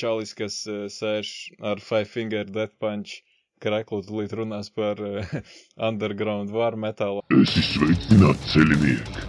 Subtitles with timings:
[0.00, 1.32] čalis, kas uh, sēž
[1.72, 3.20] ar Five Finger Death Punch
[3.60, 5.34] kreklu, tūlīt runās par uh,
[5.88, 7.24] underground var metālu.
[7.42, 9.28] Esi sveicināts, ceļinieki!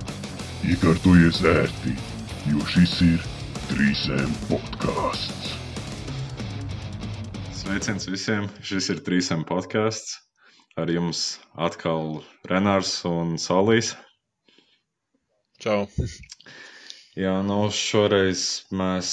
[0.72, 1.96] Iekārtojies ērti,
[2.52, 3.24] jo šis ir
[3.72, 5.56] 3M podkāsts.
[7.58, 8.48] Sveiciens visiem!
[8.66, 10.20] Šis ir 3M podkāsts.
[10.80, 13.92] Ar jums atkal Renārs un Solīs.
[15.60, 15.84] Čau!
[17.20, 19.12] Jā, nu šoreiz mēs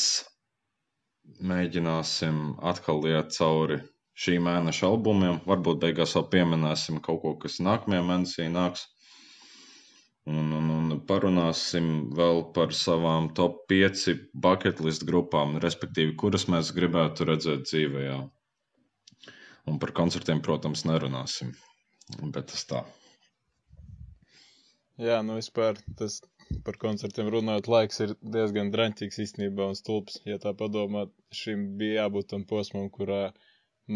[1.51, 2.39] mēģināsim
[2.71, 3.79] atkal iet cauri
[4.19, 5.41] šī mēneša albumiem.
[5.49, 8.87] Varbūt beigās vēl pieminēsim kaut ko, kas nākamajā mēnesī nāks.
[10.29, 14.03] Un, un, un parunāsim vēl par savām top 5
[14.45, 18.05] bucket list grupām, respektīvi, kuras mēs gribētu redzēt dzīvē.
[19.69, 21.55] Un par koncertiem, protams, nerunāsim.
[22.21, 22.83] Bet tas tā.
[24.99, 26.19] Jā, nu vispār tas
[26.67, 30.19] par koncertiem runājot, laiks ir diezgan draņķīgs īstenībā un stulbs.
[30.31, 31.03] Ja tā padomā,
[31.41, 33.21] šim bija jābūt tam posmam, kurā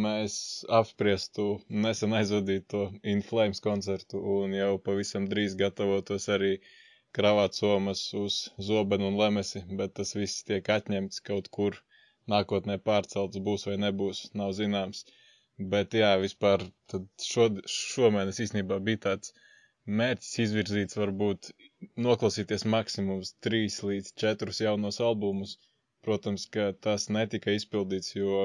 [0.05, 0.37] mēs
[0.81, 1.47] apspriestu
[1.87, 2.83] nesen aizvadīto
[3.15, 6.53] Inflames koncertu un jau pavisam drīz gatavotos arī
[7.19, 8.39] kravāt somas uz
[8.71, 11.77] zobenu un lemesi, bet tas viss tiek atņemts kaut kur
[12.35, 15.05] nākotnē pārcelts būs vai nebūs, nav zināms.
[15.75, 16.65] Bet jā, vispār
[17.33, 19.35] šo, šomēnes īstenībā bija tāds
[20.01, 21.53] mērķis izvirzīts varbūt
[22.07, 25.57] noklausīties maksimums 3 līdz 4 jaunos albumus.
[26.07, 28.39] Protams, ka tas netika izpildīts, jo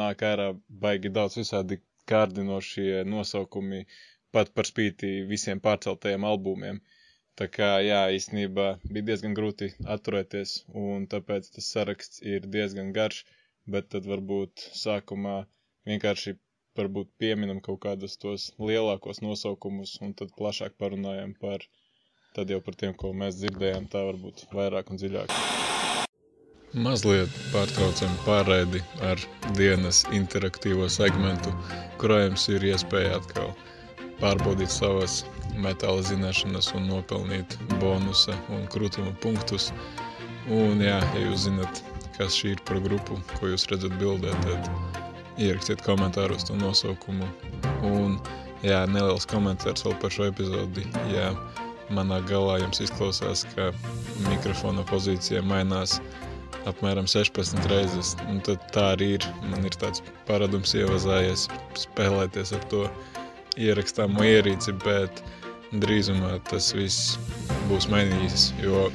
[0.00, 0.48] nāk ārā
[0.84, 1.78] baigi daudz visādi
[2.12, 3.84] kārdinošie nosaukumi
[4.36, 6.80] pat par spīti visiem pārceltajiem albumiem.
[7.40, 10.54] Tā kā, jā, īstenībā bija diezgan grūti atturēties,
[10.86, 13.20] un tāpēc tas saraksts ir diezgan garš,
[13.76, 15.36] bet tad varbūt sākumā
[15.90, 16.34] vienkārši
[16.78, 21.66] varbūt pieminam kaut kādus tos lielākos nosaukumus, un tad plašāk parunājam par,
[22.34, 25.34] tad jau par tiem, ko mēs dzirdējām, tā varbūt vairāk un dziļāk.
[26.74, 29.20] Mazliet pārtraucam pārraidi ar
[29.54, 31.52] dienas interaktīvo segmentu,
[32.02, 33.52] kurā jums ir iespēja atkal
[34.18, 35.20] pārbaudīt savas
[35.62, 39.70] metāla zināšanas un nopelnīt bonusa un krūtuma punktus.
[40.50, 41.84] Un jā, ja jūs zinat,
[42.18, 44.66] kas šī ir par grupu, ko jūs redzat bildē, tad
[45.38, 47.30] ierakstiet komentāros to nosaukumu.
[47.86, 48.18] Un,
[48.66, 50.84] jā, neliels komentārs vēl par šo epizodi.
[51.14, 51.30] Jā,
[51.92, 53.70] manā galā jums izklausās, ka
[54.28, 55.98] mikrofona pozīcija mainās
[56.70, 58.14] apmēram 16 reizes.
[58.30, 59.28] Un tad tā arī ir.
[59.52, 62.84] Man ir tāds paradums ievazājies spēlēties ar to
[63.60, 65.22] ierakstāmo ierīci, bet
[65.82, 67.18] drīzumā tas viss
[67.68, 68.86] būs mainījies, jo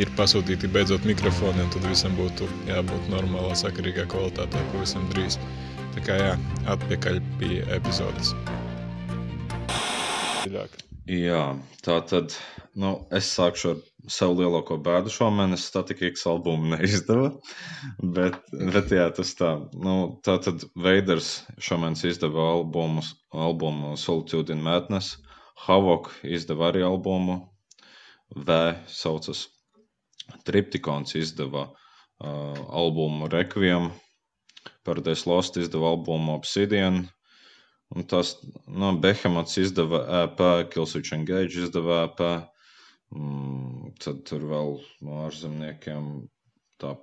[0.00, 5.38] ir pasūtīti beidzot mikrofoni, un tad visam būtu jābūt normālā, sakarīgā kvalitātē pavisam drīz.
[5.96, 6.32] Tā kā jā,
[6.72, 8.34] atpakaļ pie epizodes.
[10.44, 10.85] Dziļāk.
[11.06, 11.54] Jā,
[11.86, 12.34] tā tad
[12.74, 15.66] nu, es sākšu ar savu lielāko bēdu šomēnes.
[15.70, 17.28] Statistikas albumu neizdeva.
[18.16, 18.40] Bet,
[18.74, 19.52] bet jā, tas tā.
[19.86, 19.94] Nu,
[20.26, 25.20] tā tad Veiders šomēnes izdeva albumu, albumu Solitude in Madness.
[25.68, 27.38] Havok izdeva arī albumu.
[28.34, 28.58] V
[28.90, 29.46] saucas
[30.42, 33.92] Triptikons izdeva uh, albumu Requiem
[34.82, 37.04] Paradise Lost izdeva albumu Obsidian.
[37.94, 38.32] Un tas,
[38.66, 40.40] nu, Behemoths izdeva EP,
[40.72, 42.22] Killswitch Engage izdeva EP.
[43.14, 44.72] Mm, tad tur vēl
[45.06, 46.08] no ārzemniekiem
[46.82, 46.96] tā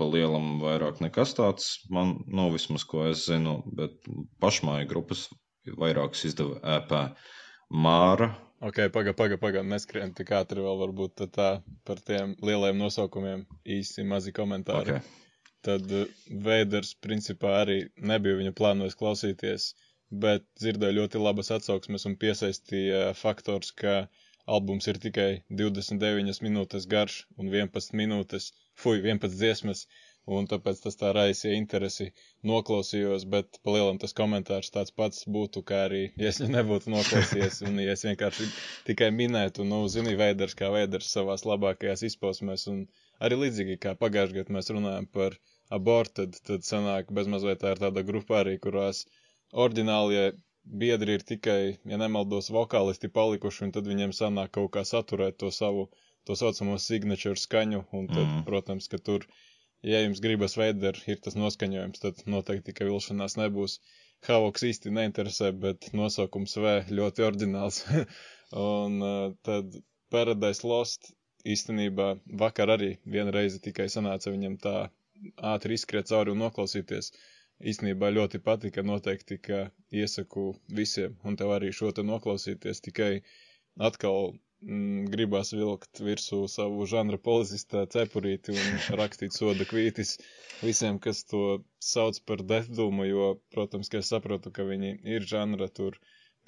[0.00, 4.08] pa lielam vairāk nekas tāds, man, nu, vismaz ko es zinu, bet
[4.42, 5.26] pašmāju grupas
[5.78, 6.96] vairākas izdeva EP.
[7.84, 8.32] Māra.
[8.64, 11.50] Ok, paga, paga, paga, neskrien tik ātri vēl varbūt tā
[11.84, 13.44] par tiem lielajiem nosaukumiem
[13.76, 14.96] īsi mazi komentāri.
[14.96, 15.20] Okay
[15.64, 16.06] tad eh,
[16.44, 19.72] Veiders principā arī nebija viņa plānojis klausīties,
[20.24, 23.94] bet dzirdēju ļoti labas atsauksmes un piesaistīja faktors, ka
[24.56, 25.28] albums ir tikai
[25.60, 28.50] 29 minūtes garš un 11 minūtes,
[28.82, 29.86] fuj, 11 dziesmas,
[30.36, 32.06] un tāpēc tas tā raisīja interesi.
[32.50, 37.80] Noklausījos, bet palielam tas komentārs tāds pats būtu, kā arī, ja es nebūtu noklausījies, un
[37.84, 38.48] ja es vienkārši
[38.90, 42.84] tikai minētu, nu, zini, Veiders kā Veiders savās labākajās izpausmēs, un
[43.24, 45.36] arī līdzīgi kā pagājušajā gadā mēs runājam par
[45.72, 49.06] aborted, tad sanāk bezmazliet tā ir tāda grupa arī, kurās
[49.54, 50.24] oriģinālie
[50.64, 51.60] biedri ir tikai,
[51.90, 55.88] ja nemaldos, vokālisti palikuši, un tad viņiem sanāk kaut kā saturēt to savu,
[56.28, 58.44] to saucamo signature skaņu, un tad, mm.
[58.48, 59.26] protams, ka tur,
[59.84, 63.78] ja jums gribas veider, ir tas noskaņojums, tad noteikti tikai vilšanās nebūs.
[64.24, 67.82] Havoks īsti neinteresē, bet nosaukums V ļoti oriģināls.
[68.68, 69.76] un uh, tad
[70.14, 71.12] Paradise Lost
[71.44, 74.74] īstenībā vakar arī viena reize tikai sanāca viņam tā
[75.52, 77.10] ātri izskriet cauri un noklausīties.
[77.70, 79.58] Īstenībā ļoti patika, noteikti, ka
[80.00, 80.42] iesaku
[80.78, 83.12] visiem, un tev arī šo te noklausīties, tikai
[83.88, 90.16] atkal mm, gribās vilkt virsū savu žanra policista cepurīti un rakstīt soda kvītis
[90.62, 91.44] visiem, kas to
[91.92, 95.96] sauc par deathdoomu, jo, protams, ka es saprotu, ka viņi ir žanra tur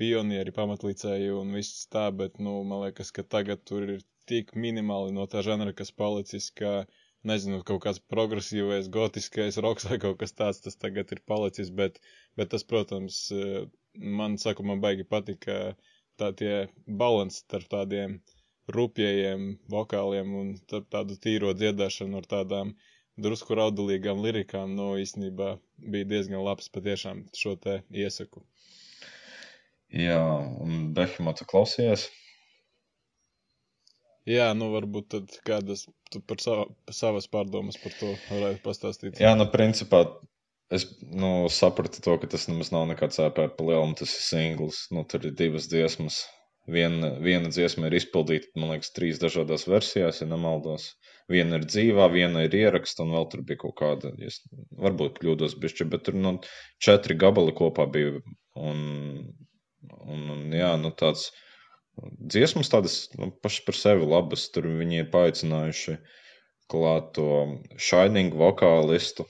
[0.01, 5.15] pionieri, pamatlicēji un viss tā, bet, nu, man liekas, ka tagad tur ir tik minimāli
[5.17, 6.83] no tā žanra, kas palicis, ka,
[7.29, 12.01] nezinu, kaut kāds progresīvais, gotiskais roks vai kaut kas tāds, tas tagad ir palicis, bet,
[12.39, 13.21] bet tas, protams,
[13.97, 16.55] man, saku, man baigi patika, ka tā tie
[16.87, 18.19] balans starp tādiem
[18.73, 20.53] rupjajiem vokāliem un
[20.91, 22.75] tādu tīro dziedāšanu ar tādām
[23.17, 25.57] drusku raudulīgām lirikām, nu, īstenībā
[25.93, 28.43] bija diezgan labs patiešām šo te iesaku.
[29.95, 30.21] Jā,
[30.65, 32.09] un Behemota klausījās?
[34.27, 39.21] Jā, nu varbūt tad kādas tu par sava, savas pārdomas par to varētu pastāstīt.
[39.23, 40.03] Jā, nu principā
[40.67, 40.83] Es
[41.15, 44.81] nu, sapratu to, ka tas nemaz nav nekāds EP pa lielam, tas ir singls.
[44.91, 46.25] Nu, tur ir divas dziesmas.
[46.67, 50.89] Viena, viena dziesma ir izpildīta, man liekas, trīs dažādās versijās, ja nemaldos.
[51.31, 54.41] Viena ir dzīvā, viena ir ieraksta, un vēl tur bija kaut kāda, es
[54.83, 56.35] varbūt kļūdos bišķi, bet tur nu,
[56.83, 58.19] četri gabali kopā bija.
[58.59, 58.83] Un,
[60.03, 61.29] un, un jā, nu tāds
[62.03, 64.49] dziesmas tādas nu, pašas par sevi labas.
[64.55, 65.99] Tur viņi ir paaicinājuši
[66.73, 67.31] klāt to
[67.79, 69.27] Shining vokālistu,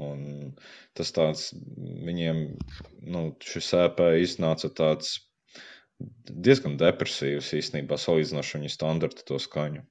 [0.00, 0.54] Un
[0.96, 1.50] tas tāds
[2.06, 2.38] viņiem,
[3.12, 5.18] nu, šis EP iznāca tāds
[6.46, 9.84] diezgan depresīvs īstenībā salīdzinoši viņu standartu to skaņu.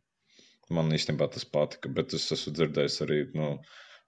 [0.74, 3.52] Man īstenībā tas patika, bet es esmu dzirdējis arī nu,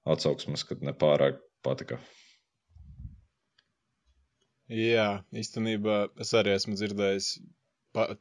[0.09, 1.99] atsauksmes, kad nepārāk patika.
[4.73, 7.33] Jā, īstenībā es arī esmu dzirdējis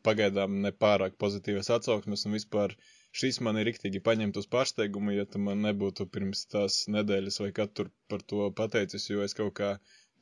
[0.07, 2.75] pagaidām nepārāk pozitīvas atsauksmes un vispār
[3.21, 7.51] šis man ir riktīgi paņemt uz pārsteigumu, ja tu man nebūtu pirms tās nedēļas vai
[7.59, 9.71] katru par to pateicis, jo es kaut kā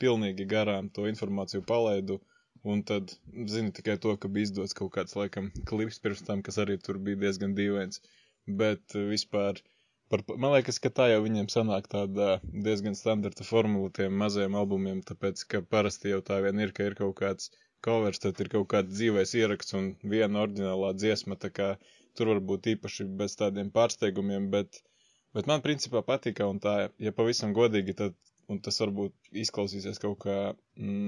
[0.03, 2.21] pilnīgi garām to informāciju palaidu.
[2.71, 3.13] Un tad
[3.49, 6.99] zinu tikai to, ka bija izdots kaut kāds, laikam, klips pirms tam, kas arī tur
[7.07, 8.03] bija diezgan dīvains.
[8.63, 9.63] Bet eh, vispār,
[10.13, 12.35] par, man liekas, ka tā jau viņiem sanāk tāda
[12.67, 16.99] diezgan standarta formula tiem mazajiem albumiem, tāpēc, ka parasti jau tā vien ir, ka ir
[17.01, 17.49] kaut kāds
[17.87, 21.39] covers, tad ir kaut kāds dzīvais ieraksts un viena oriģinālā dziesma,
[22.19, 24.81] tur var būt īpaši bez tādiem pārsteigumiem, bet,
[25.37, 26.75] bet man principā patika, un tā,
[27.07, 28.17] ja pavisam godīgi, tad,
[28.67, 30.37] tas varbūt izklausīsies kaut kā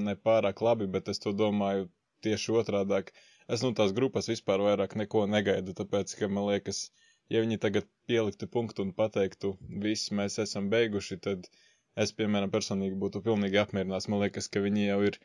[0.09, 1.89] nepārāk labi, bet es to domāju
[2.23, 3.11] tieši otrādāk.
[3.51, 6.85] Es no nu, tās grupas vispār vairāk neko negaidu, tāpēc, ka man liekas,
[7.35, 11.49] ja viņi tagad pieliktu punktu un pateiktu, viss mēs esam beiguši, tad
[12.05, 14.09] es, piemēram, personīgi būtu pilnīgi apmierināts.
[14.13, 15.19] Man liekas, ka viņi jau ir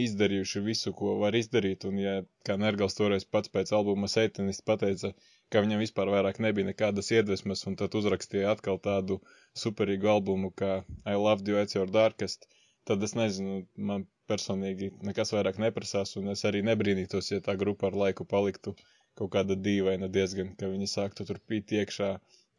[0.00, 2.12] izdarījuši visu, ko var izdarīt, un ja
[2.48, 5.10] kā Nergals toreiz pats pēc albuma Seitanists pateica,
[5.52, 9.18] ka viņam vispār vairāk nebija nekādas iedvesmas, un tad uzrakstīja atkal tādu
[9.64, 10.72] superīgu albumu kā
[11.04, 12.48] I Loved You at Your Darkest,
[12.88, 13.58] tad es nezinu,
[13.90, 18.74] man personīgi nekas vairāk neprasās, un es arī nebrīnītos, ja tā grupa ar laiku paliktu
[19.20, 22.10] kaut kāda dīvaina diezgan, ka viņi sāktu tur pīt iekšā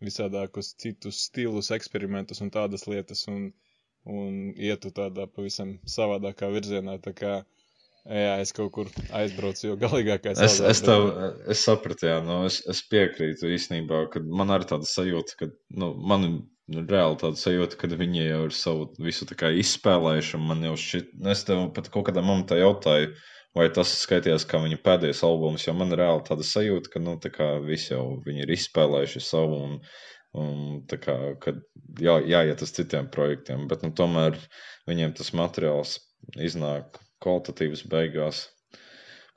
[0.07, 3.47] visādākus citus stilus, eksperimentus un tādas lietas, un
[4.09, 6.97] un ietu tādā pavisam savādākā virzienā.
[7.03, 7.33] Tā kā
[8.03, 11.09] jā, es kaut kur aizbraucu, jo galīgākais es, es, tev,
[11.49, 15.93] es sapratu, jā, nu, es, es piekrītu īstenībā, ka man arī tāda sajūta, ka nu,
[15.99, 16.27] man
[16.71, 19.27] ir reāli tāda sajūta, ka viņi jau ir savu visu
[19.63, 20.41] izspēlējuši.
[20.49, 23.13] Man jau šķiet, nu, es tev pat kaut kādā momentā jautāju.
[23.53, 27.19] Vai tas skaitījās kā viņa pēdējais albums, jo man ir reāli tāda sajūta, ka, nu,
[27.21, 29.75] tā kā visi jau ir izspēlējuši savu, un
[30.33, 31.59] Un, kā, kad
[32.01, 34.39] jā, jāiet uz citiem projektiem, bet nu, tomēr
[34.89, 35.99] viņiem tas materiāls
[36.41, 38.47] iznāk kvalitatīvs beigās.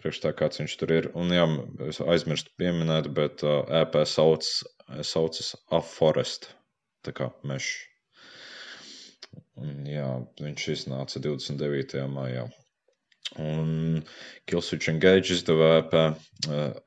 [0.01, 1.11] Priekš tā kāds viņš tur ir.
[1.19, 1.45] Un jā,
[1.89, 4.49] es aizmirstu pieminēt, bet uh, EP sauc,
[5.05, 6.51] saucas Aforest.
[7.05, 7.77] Tā kā mešs.
[9.57, 10.09] Un, jā,
[10.41, 12.01] viņš iznāca 29.
[12.13, 12.45] maijā.
[13.41, 14.03] Un
[14.49, 16.11] Killswitch Engage izdevā EP uh,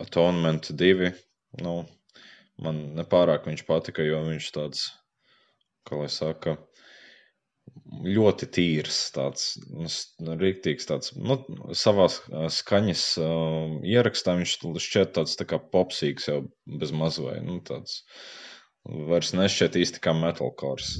[0.05, 1.13] Atonement 2.
[1.65, 1.79] Nu,
[2.65, 4.85] man nepārāk viņš patika, jo viņš tāds,
[5.87, 6.57] kā lai saka,
[8.05, 9.89] ļoti tīrs, tāds nu,
[10.39, 11.37] rīktīgs, tāds, nu,
[11.77, 16.41] savā skaņas uh, ierakstā viņš šķiet tāds tā kā popsīgs jau
[16.81, 18.01] bez mazvai, nu, tāds
[19.11, 20.97] vairs nešķiet īsti kā metalkors.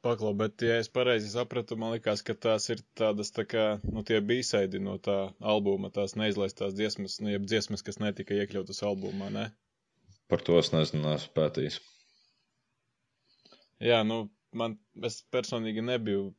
[0.00, 4.00] Paklau, bet, ja es pareizi sapratu, man liekas, ka tās ir tādas tā kā, nu,
[4.08, 5.16] tie bīsaidi no tā
[5.52, 9.50] albuma, tās neizlaistās dziesmas, nu, jeb dziesmas, kas netika iekļautas albumā, ne?
[10.32, 11.76] Par to es nezinu, esmu pētījis.
[13.90, 14.22] Jā, nu,
[14.56, 16.30] man, es personīgi nebiju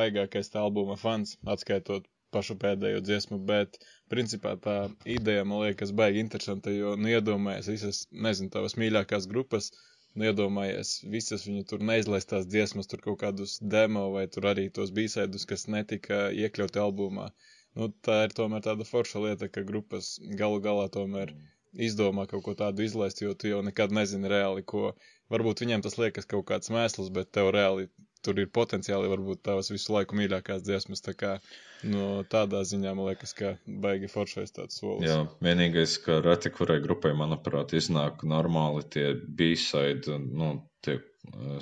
[0.00, 6.24] baigākais tā albuma fans, atskaitot pašu pēdējo dziesmu, bet, principā, tā ideja, man liekas, baigi
[6.24, 9.86] interesanta, jo, nu, iedomājies visas, nezinu, tavas mīļākās grupas, uh,
[10.18, 14.90] Nu, iedomājies, visas viņu tur neizlaistās dziesmas, tur kaut kādus demo vai tur arī tos
[14.96, 17.28] bīsēdus, kas netika iekļauti albumā.
[17.78, 20.08] nu, tā ir tomēr tāda forša lieta, ka grupas
[20.40, 21.30] galu galā tomēr
[21.88, 24.94] izdomā kaut ko tādu izlaist, jo tu jau nekad nezini reāli, ko.
[25.30, 27.88] Varbūt viņiem tas liekas kaut kāds mēsls, bet tev reāli
[28.24, 31.00] tur ir potenciāli varbūt tavas visu laiku mīļākās dziesmas.
[31.06, 31.36] Tā kā
[31.88, 35.06] no tādā ziņā man liekas, ka baigi foršais tāds solis.
[35.08, 39.06] Jā, vienīgais, ka reti kurai grupai, manuprāt, iznāk normāli tie
[39.38, 40.50] B-side, nu,
[40.84, 40.98] tie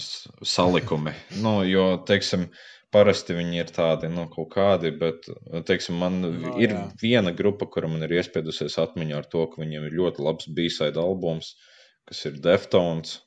[0.02, 1.14] s- salikumi.
[1.44, 2.48] Nu, jo, teiksim,
[2.90, 5.28] parasti viņi ir tādi, nu, kaut kādi, bet,
[5.70, 6.82] teiksim, man Nu, ir jā.
[7.04, 10.98] viena grupa, kura man ir iespiedusies atmiņā ar to, ka viņiem ir ļoti labs B-side
[10.98, 11.54] albums,
[12.08, 13.20] kas ir Deftones.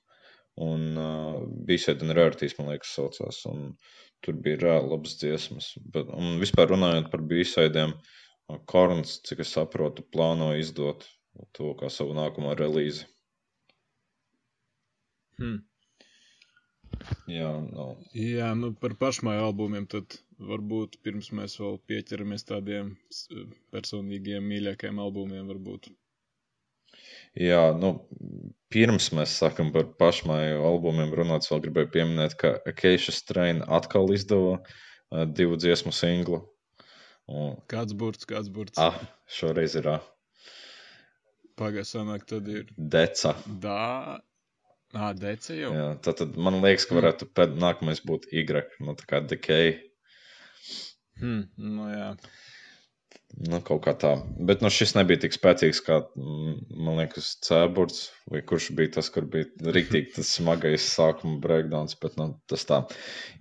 [0.60, 3.40] Un uh, B-side and Rarities, man liekas, saucās.
[3.50, 3.72] Un
[4.26, 5.72] tur bija reāli labas dziesmas.
[5.94, 7.96] Bet, un vispār runājot par B-sidiem,
[8.68, 11.06] Korns, cik es saprotu, plāno izdot
[11.56, 13.06] to kā savu nākamo relīzi.
[15.40, 15.62] Hmm.
[17.32, 17.86] Jā, no.
[18.14, 20.18] Jā, nu par pašmāju albumiem tad
[20.52, 22.92] varbūt pirms mēs vēl pieķeramies tādiem
[23.74, 25.90] personīgiem mīļākajiem albumiem varbūt.
[27.40, 27.94] Jā, nu,
[28.74, 34.58] pirms mēs sākam par pašmāju albumiem runāt, vēl gribēju pieminēt, ka Acacia Strain atkal izdeva
[34.60, 36.42] uh, divu dziesmu singlu.
[37.32, 38.76] Un, Kāds burts, kāds burts.
[38.82, 38.98] ah,
[39.32, 40.04] šoreiz ir ah,
[41.88, 43.36] sanāk, tad ir Deca.
[43.64, 44.20] dā.
[44.92, 45.72] Ā, dece jau.
[45.72, 48.44] Jā, tad, tad man liekas, ka varētu pēc nākamais būt Y,
[48.84, 49.78] nu tā kā Decay.
[51.22, 52.10] Hmm, nu jā.
[53.40, 54.12] Nu, kaut kā tā.
[54.50, 59.28] Bet nu, šis nebija tik spēcīgs kā, man liekas, Cēburts, vai kurš bija tas, kur
[59.32, 62.82] bija rīktīgi tas smagais sākuma breakdowns, bet nu, tas tā.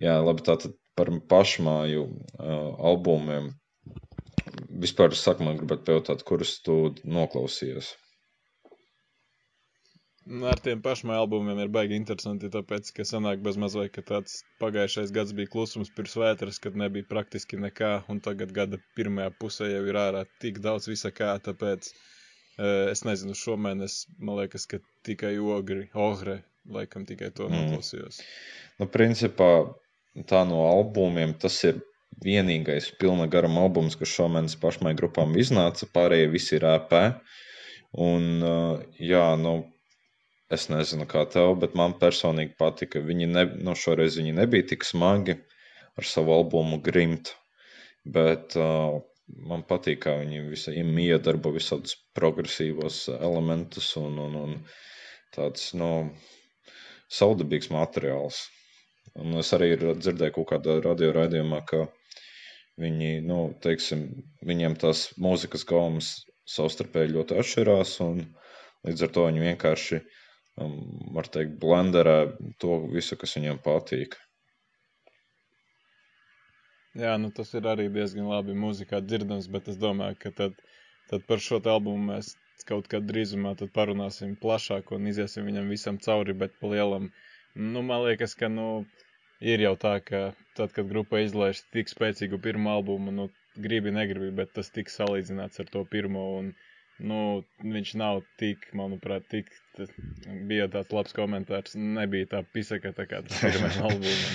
[0.03, 2.55] Jā, labi, tātad par pašmāju uh,
[2.93, 3.51] albumiem.
[4.85, 7.93] Vispār sākumā gribētu pajautāt, kurus tu noklausījies.
[10.27, 14.43] Nu, ar tiem pašiem albumiem ir baigi interesanti, tāpēc, ka sanāk bez mazliet, ka tāds
[14.61, 19.71] pagājušais gads bija klusums pirms vētras, kad nebija praktiski nekā, un tagad gada pirmajā pusē
[19.73, 24.83] jau ir ārā tik daudz visa kā, tāpēc eh, es nezinu, šomēnes, man liekas, ka
[25.09, 27.57] tikai ogri, ogre, laikam tikai to Mm.
[27.57, 28.21] noklausījos.
[28.79, 29.51] Nu, principā
[30.29, 31.81] tā no albumiem tas ir
[32.25, 35.89] vienīgais pilna garuma albums, kas šomēnes pašmai grupām iznāca.
[35.89, 36.93] Pārējie visi ir EP.
[37.97, 39.70] Un, uh, jā, nu,
[40.55, 43.03] es nezinu, kā tev, bet man personīgi patika.
[43.07, 45.37] Viņi ne, nu, šoreiz viņi nebija tik smagi
[46.01, 47.35] ar savu albumu Grimt.
[48.17, 48.99] Bet uh,
[49.51, 50.75] man patīk, kā viņi visi
[51.07, 54.57] iedarbo visādus progresīvos elementus un, un, un
[55.37, 55.91] tāds, nu,
[57.21, 58.49] saudabīgs materiāls.
[59.21, 61.85] Un es arī ir dzirdēju kaut kādā radio raidījumā, ka
[62.81, 64.07] viņi, nu, teiksim,
[64.47, 66.11] viņiem tās mūzikas gaumas
[66.51, 68.23] savstarpēji ļoti atšķirās, un
[68.89, 70.20] līdz ar to viņi vienkārši, um,
[71.17, 72.19] var teikt, blenderē
[72.63, 74.17] to visu, kas viņiem patīk.
[76.99, 80.57] Jā, nu tas ir arī diezgan labi mūzikā dzirdams, bet es domāju, ka tad,
[81.11, 82.33] tad par šo albumu mēs
[82.67, 87.07] kaut kad drīzumā parunāsim plašāk un iziesim viņam visam cauri, bet pa lielam,
[87.55, 88.67] nu, man liekas, ka, nu,
[89.41, 90.23] ir jau tā, ka
[90.59, 95.63] tad, kad grupa izlaiž tik spēcīgu pirmo albumu, nu, gribi, negribi, bet tas tiks salīdzināts
[95.63, 96.53] ar to pirmo, un,
[97.01, 97.21] nu,
[97.65, 99.93] viņš nav tik, manuprāt, tik, tas
[100.51, 104.35] bija tāds labs komentārs, nebija tā pisaka tā kā tas pirmais albums.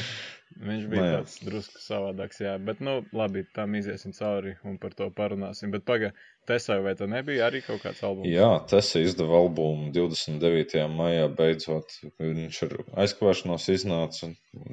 [0.56, 1.16] Viņš bija Nu jā.
[1.18, 5.74] tāds drusku savādāks, jā, bet, nu, labi, tam iziesim cauri un par to parunāsim.
[5.74, 6.14] Bet, paga,
[6.48, 8.30] Tesai, vai tā nebija arī kaut kāds albums?
[8.30, 10.78] Jā, tas izdeva albumu 29.
[10.94, 11.98] maijā beidzot.
[12.22, 14.30] Viņš ar aizkavēšanos iznāca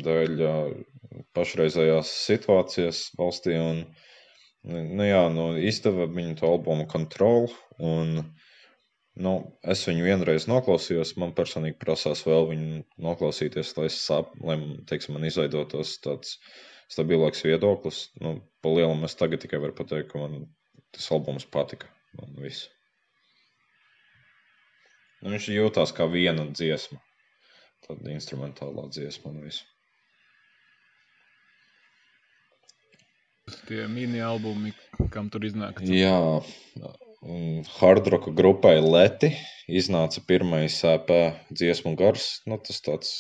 [0.06, 0.44] dēļ
[1.34, 3.56] pašreizējās situācijas valstī.
[3.56, 3.82] Un,
[4.68, 7.49] nu, jā, nu, izdeva viņu to albumu Control.
[7.83, 8.21] Un,
[9.27, 9.33] nu,
[9.75, 11.17] es viņu vienreiz noklausījos.
[11.21, 14.59] Man personīgi prasās vēl viņu noklausīties, lai, sap, lai
[14.91, 16.37] teiksim, man izveidotos tāds
[16.93, 18.05] stabilāks viedoklis.
[18.23, 20.47] Nu, pa lielam es tagad tikai varu pateikt, ka man
[20.95, 21.91] tas albums patika.
[22.21, 22.69] Man viss.
[25.23, 27.01] Nu, viņš jūtās kā viena dziesma.
[27.83, 29.67] Tāda instrumentālā dziesma un viss.
[33.67, 34.71] Tie mini-albumi,
[35.11, 35.83] kam tur iznāk.
[35.83, 36.15] Jā,
[36.79, 37.12] un
[37.79, 39.31] hardroka grupai Leti
[39.71, 41.11] iznāca pirmais EP
[41.55, 42.43] dziesmu gars.
[42.47, 43.12] Nu, tas tāds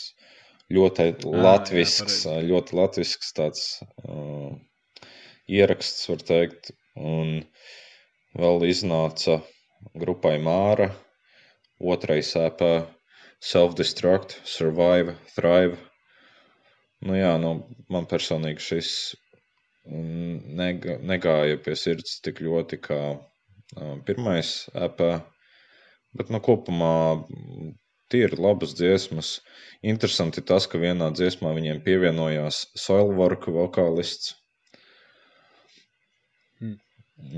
[0.72, 2.48] ļoti jā, latvisks, pareizi.
[2.50, 3.62] ļoti latvisks tāds
[4.08, 4.50] uh,
[5.46, 6.72] ieraksts, var teikt.
[6.98, 7.44] Un
[8.38, 9.38] vēl iznāca
[9.94, 10.90] grupai Māra
[11.80, 12.60] otrais EP
[13.42, 15.78] Self-Destruct, Survive, Thrive.
[17.02, 17.56] Nu jā, nu,
[17.90, 18.90] man personīgi šis
[19.86, 23.02] mm, nega, negāja pie sirds tik ļoti kā
[24.08, 25.00] pirmais EP.
[26.12, 27.72] Bet nu, kopumā mm,
[28.12, 29.40] tie ir labas dziesmas.
[29.82, 34.34] Interesanti tas, ka vienā dziesmā viņiem pievienojās Soilwork vokālists.
[36.60, 36.76] Hmm.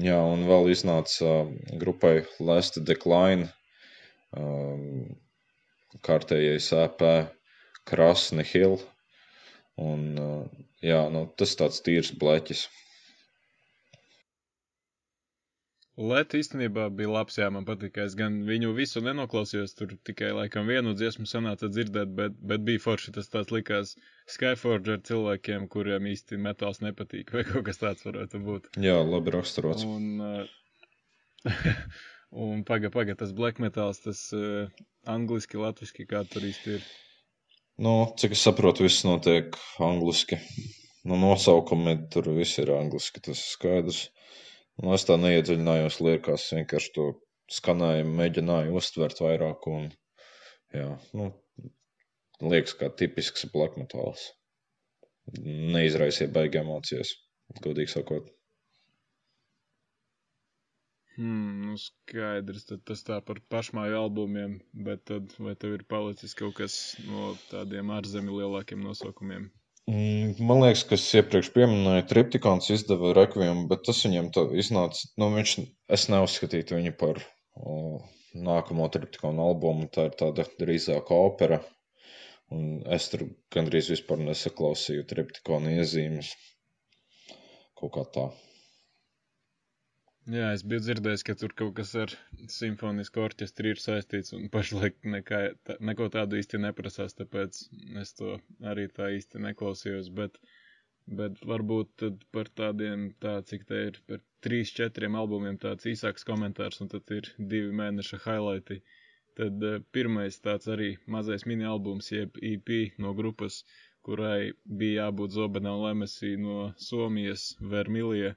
[0.02, 1.36] Jā, un vēl iznāca
[1.78, 3.52] grupai Last Decline
[6.04, 7.02] kārtējais EP
[7.86, 8.80] Krasni Hill.
[9.78, 10.02] Un,
[10.82, 12.66] jā, nu, tas tāds tīrs bleķis.
[15.94, 18.02] Leta īstenībā bija labs, jā, man patika.
[18.08, 22.82] Es gan viņu visu nenoklausījos, tur tikai laikam vienu dziesmu sanāca dzirdēt, bet, bet bija
[22.82, 23.12] forši.
[23.14, 23.92] Tas tāds likās
[24.34, 28.66] Skyforger cilvēkiem, kuriem īsti metāls nepatīk, vai kaut kas tāds varētu būt.
[28.82, 29.86] Jā, labi raksturots.
[29.86, 31.54] Un, uh,
[32.48, 34.66] un paga, paga, tas black metāls, tas uh,
[35.06, 36.90] angliski, latviski, kā tur īsti ir.
[37.86, 40.42] Nu, cik es saprotu, viss notiek angliski.
[41.06, 44.08] Nu, nosaukumi tur viss ir angliski, tas ir skaidrs.
[44.82, 47.08] Un es tā neiedziļinājos liekās, vienkārši to
[47.58, 49.68] skanējumu mēģināju uztvert vairāk.
[49.70, 49.90] Un,
[50.74, 50.88] jā,
[51.18, 51.28] nu,
[52.42, 54.32] liekas, kā tipisks black metāls.
[55.44, 57.14] Neizraisīja baigi emocijas,
[57.64, 58.32] godīgi sakot.
[61.14, 66.34] Hmm, nu skaidrs, tad tas tā par pašmāju albumiem, bet tad vai tev ir palicis
[66.40, 69.46] kaut kas no tādiem ārzemju lielākiem nosaukumiem?
[69.90, 74.30] Mm, man liekas, ka es iepriekš pieminēju, Triptikons izdeva rekviem, bet tas viņam
[74.62, 75.52] iznāca, nu viņš,
[75.96, 77.20] es neuzskatītu viņu par
[77.60, 77.74] o,
[78.46, 81.60] nākamo Triptikonu albumu, tā ir tāda drīzāk opera,
[82.54, 86.32] un es tur gandrīz vispār nesaklausīju Triptikonu iezīmes,
[87.76, 88.26] kaut kā tā.
[90.32, 92.12] Jā, es biju dzirdējis, ka tur kaut kas ar
[92.52, 97.58] simfonisku orķestri ir saistīts, un pašlaik nekā, tā, neko tādu īsti neprasās, tāpēc
[98.02, 98.30] es to
[98.72, 100.38] arī tā īsti neklausījos, bet,
[101.20, 106.80] bet varbūt par tādiem, tā cik te ir, par trīs, četriem albumiem tāds īsāks komentārs,
[106.80, 108.80] un tad ir divi mēneša highlighti.
[109.42, 110.88] Tad uh, pirmais tāds arī
[111.18, 113.60] mazais mini albums, jeb EP no grupas,
[114.08, 118.34] kurai bija jābūt Zobenā un Lemesī no Somijas, Vermilija.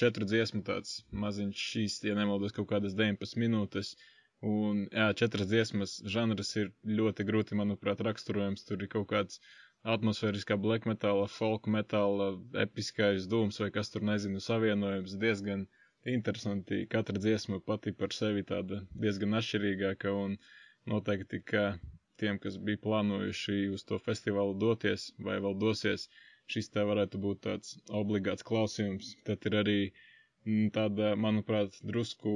[0.00, 3.90] Četru dziesmu tāds maziņš šīs, ja nemaldos, kaut kādas 19 minūtes.
[4.50, 8.64] Un, jā, četras dziesmas žanrs ir ļoti grūti, manuprāt, raksturojams.
[8.70, 9.36] Tur ir kaut kāds
[9.96, 12.30] atmosfēriskā black metāla, folk metāla,
[12.64, 15.66] episkais dūms vai kas tur nezinu, savienojums diezgan
[16.14, 16.80] interesanti.
[16.96, 20.38] Katra dziesma pati par sevi tāda diezgan atšķirīgāka un
[20.94, 21.66] noteikti, ka
[22.22, 27.18] tiem, kas bija plānojuši uz to festivālu doties vai vēl dosies, uh, šis te varētu
[27.22, 29.10] būt tāds obligāts klausījums.
[29.28, 32.32] Tad ir arī mm, tāda, manuprāt, drusku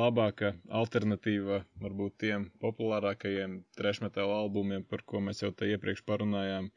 [0.00, 0.50] labāka
[0.80, 6.68] alternatīva varbūt tiem populārākajiem trešmetāla albumiem, par ko mēs jau te iepriekš parunājām.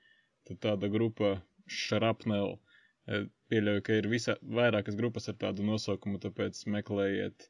[0.49, 1.33] Tad tāda grupa
[1.79, 2.55] Shrapnel.
[3.07, 3.19] E,
[3.51, 7.49] pieļauju, ka ir visa, vairākas grupas ar tādu nosaukumu, tāpēc meklējiet e,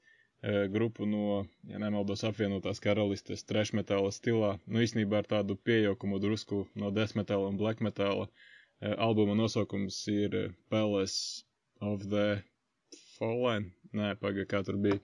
[0.73, 4.55] grupu no, ja nemaldos, apvienotās karalistes trešmetāla stilā.
[4.65, 8.25] Nu, īsnībā ar tādu pieaugumu drusku no desmetāla un black metāla.
[8.33, 8.49] Uh,
[8.83, 11.43] albuma nosaukums ir eh, Palace
[11.81, 12.43] of the
[13.17, 13.71] Fallen.
[13.93, 14.99] Nē, pagaidi, kā tur bija.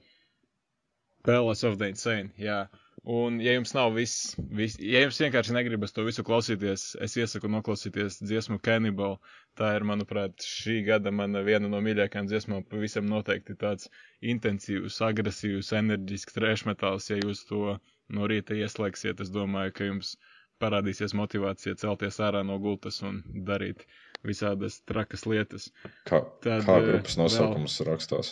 [1.23, 2.63] Palace of the Insane, jā.
[3.07, 7.47] Un, ja jums nav viss, vis, ja jums vienkārši negribas to visu klausīties, es iesaku
[7.51, 9.15] noklausīties dziesmu Cannibal.
[9.59, 12.65] Tā ir, manuprāt, šī gada mana viena no mīļākajām dziesmām.
[12.71, 13.87] Pavisam noteikti tāds
[14.33, 17.07] intensīvs, agresīvs, enerģisks trešmetāls.
[17.13, 17.77] Ja jūs to
[18.15, 20.17] no rīta ieslēgsiet, es domāju, ka jums
[20.63, 23.85] parādīsies motivācija celties ārā no gultas un darīt
[24.27, 25.69] visādas trakas lietas.
[26.09, 27.87] Kā, Tad, kā grupas nosaukums vēl...
[27.93, 28.27] rakstās?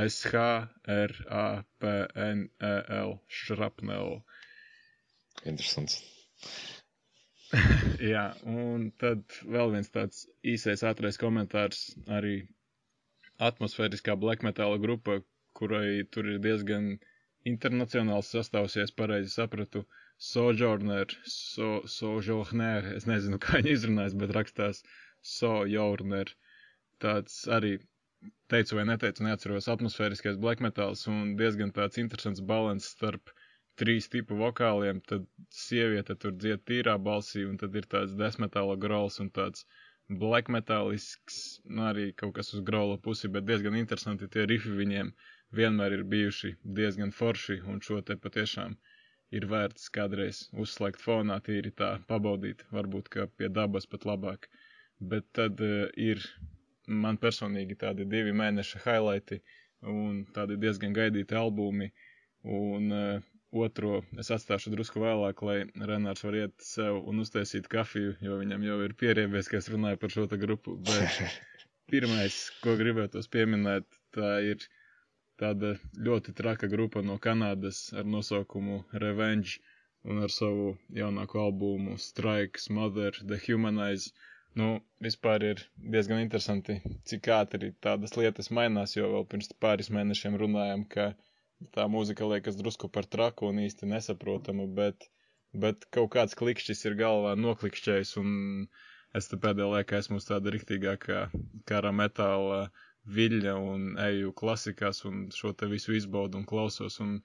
[0.00, 0.70] S-H-R-A-P-N-E-L
[3.40, 4.10] Šrapnel.
[5.50, 5.94] Interesants.
[8.12, 11.80] Jā, un tad vēl viens tāds īsais ātrais komentārs
[12.18, 12.36] arī
[13.42, 15.12] atmosfēriskā black metāla grupa,
[15.58, 16.92] kurai tur ir diezgan
[17.50, 19.80] internacionāls sastāvs, ja es pareizi sapratu.
[19.82, 19.86] Uh,
[20.28, 24.82] Sojourner, so, Sojourner, es nezinu, kā viņi izrunājas, bet rakstās
[25.34, 26.32] Sojourner.
[27.04, 27.70] Tāds arī
[28.52, 33.32] teicu vai neteicu, neatceros atmosfēriskais black metals un diezgan tāds interesants balans starp
[33.80, 35.24] trīs tipu vokāliem, tad
[35.62, 39.64] sieviete tur dzied tīrā balsī, un tad ir tāds desmetāla grols un tāds
[40.24, 45.14] black metālisks, nu arī kaut kas uz grola pusi, bet diezgan interesanti tie rifi viņiem
[45.62, 48.76] vienmēr ir bijuši diezgan forši, un šo te patiešām
[49.36, 54.48] ir vērts kādreiz uzslēgt fonā, tīri tā pabaudīt, varbūt kā pie dabas pat labāk.
[55.12, 56.22] Bet tad uh, ir
[56.90, 59.40] man personīgi tādi divi mēneša highlighti
[59.90, 61.90] un tādi diezgan gaidīti albumi.
[62.44, 65.58] Un uh, otro es atstāšu drusku vēlāk, lai
[65.90, 70.00] Renārs var iet sev un uztaisīt kafiju, jo viņam jau ir pieriebies, ka es runāju
[70.02, 70.76] par šo grupu.
[70.88, 71.22] Bet
[71.92, 74.66] pirmais, ko gribētos pieminēt, tā ir
[75.40, 75.74] tāda
[76.08, 79.58] ļoti traka grupa no Kanādas ar nosaukumu Revenge
[80.08, 80.66] un ar savu
[80.98, 84.12] jaunāko albumu Strike, Mother, The Humanize.
[84.60, 84.68] Nu,
[85.06, 85.60] vispār ir
[85.94, 91.04] diezgan interesanti, cik ātri tādas lietas mainās, jo vēl pirms pāris mēnešiem runājām, ka
[91.76, 95.06] tā mūzika liekas drusku par traku un īsti nesaprotamu, bet,
[95.64, 98.32] bet kaut kāds klikšķis ir galvā noklikšķējis, un
[99.20, 101.20] es te pēdējā laikā esmu uz tāda riktīgākā
[101.70, 102.64] kara metāla
[103.08, 107.20] viļņa un eju klasikās un šo te visu izbaudu un klausos, un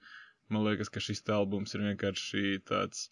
[0.48, 3.08] man liekas, ka šis albums ir vienkārši tāds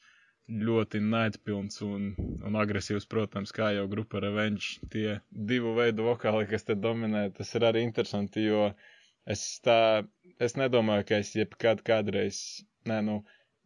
[0.49, 2.11] ļoti naidpilns un,
[2.45, 4.81] un agresīvs, protams, kā jau grupa Revenge.
[4.93, 5.21] Tie
[5.53, 8.67] divu veidu vokāli, kas te dominē, tas ir arī interesanti, jo
[9.25, 9.79] es tā,
[10.41, 12.43] es nedomāju, ka es jebkad kādreiz,
[12.91, 13.23] nē, nu,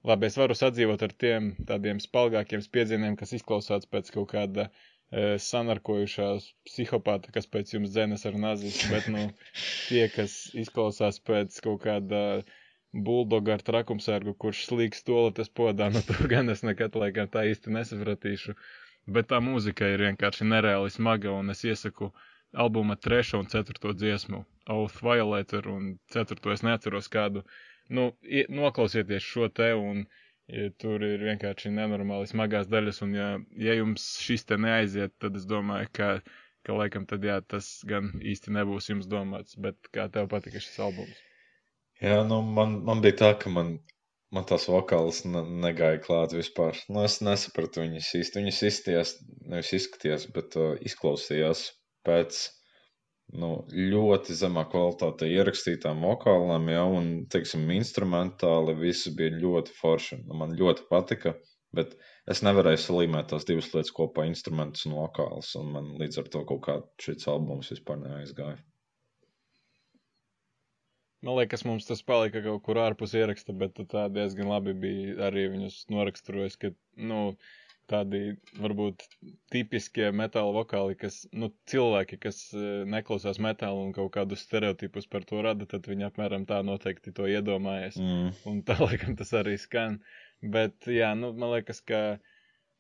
[0.06, 4.88] labi, es varu sadzīvot ar tiem tādiem spalgākiem spiedzieniem, kas izklausās pēc kaut kāda e,
[5.10, 9.28] sanarkojušās psihopāta, kas pēc jums dzēnas ar nazis, bet, nu,
[9.88, 12.20] tie, kas izklausās pēc kaut kāda
[12.92, 17.72] buldogu ar trakumsērgu, kurš slīgs tolates podā, nu to gan es nekad laikam tā īsti
[17.78, 18.56] nesapratīšu.
[19.08, 22.10] Bet tā mūzika ir vienkārši nereāli smaga, un es iesaku
[22.52, 24.42] albuma trešo un ceturto dziesmu,
[24.72, 27.44] Oath Violator, un ceturto es neatceros kādu.
[27.88, 28.10] Nu,
[28.52, 30.04] noklausieties šo te, un
[30.48, 33.28] ja, tur ir vienkārši nenormāli smagās daļas, un ja,
[33.60, 36.10] ja jums šis te neaiziet, tad es domāju, ka,
[36.66, 40.80] ka laikam tad jā, tas gan īsti nebūs jums domāts, bet kā tev patika šis
[40.88, 41.22] albums?
[42.02, 43.78] Jā, nu, man, man bija tā, ka man,
[44.34, 46.78] man tās vokālas ne, negāja klāt vispār.
[46.92, 48.38] Nu, es nesapratu viņas īsti.
[48.38, 49.14] Viņas izskatījās,
[49.50, 51.64] nevis izskatījās, bet uh, izklausījās
[52.06, 52.44] pēc
[53.36, 60.22] nu, ļoti zemā kvalitātē ierakstītām vokālām, jau, un, teiksim, instrumentāli viss bija ļoti forši.
[60.24, 61.34] Nu, man ļoti patika,
[61.76, 61.94] bet
[62.30, 66.44] es nevarēju salīmēt tās divas lietas kopā, instrumentus un vokālus, un man līdz ar to
[66.48, 68.58] kaut kā šis albums vispār neaizgāja.
[71.26, 75.48] Man liekas, mums tas palika kaut kur ārpus ieraksta, bet tā diezgan labi bija arī
[75.50, 76.70] viņus noraksturojis, ka,
[77.10, 77.32] nu,
[77.90, 78.20] tādi
[78.60, 79.04] varbūt
[79.52, 85.26] tipiskie metāla vokāli, kas, nu, cilvēki, kas e, neklausās metālu un kaut kādus stereotipus par
[85.28, 88.00] to rada, tad viņi apmēram tā noteikti to iedomājas.
[88.00, 88.32] Mm.
[88.50, 90.00] Un tā, laikam, tas arī skan.
[90.42, 92.02] Bet, jā, nu, man liekas, ka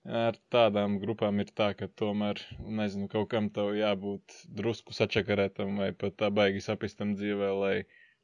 [0.08, 5.90] ar tādām grupām ir tā, ka tomēr, nezinu, kaut kam tev jābūt drusku sačakarētam vai
[5.96, 7.78] pat tā baigi sapistam dzīvē, lai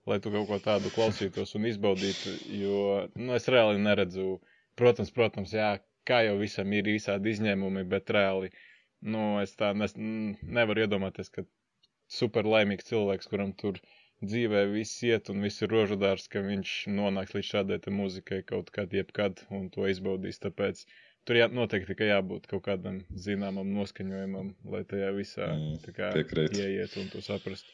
[0.06, 2.80] lai tu kaut ko tādu klausītos un izbaudītu, jo,
[3.16, 4.38] nu, es reāli neredzu,
[4.78, 5.70] protams, protams, jā,
[6.08, 8.50] kā jau visam ir īsādi izņēmumi, bet reāli,
[9.14, 11.44] nu, es tā nes, nevaru iedomāties, ka
[12.10, 13.80] super laimīgs cilvēks, kuram tur
[14.24, 18.92] dzīvē viss iet un viss ir rožudārs, ka viņš nonāks līdz šādai muzikai kaut kad,
[18.92, 20.84] jebkad un to izbaudīs, tāpēc
[21.28, 26.12] tur jā, noteikti, ka jābūt kaut kādam zināmam noskaņojumam, lai tajā visā mm, tā kā
[26.16, 26.56] piekrīt.
[26.60, 27.68] ieiet un to saprast.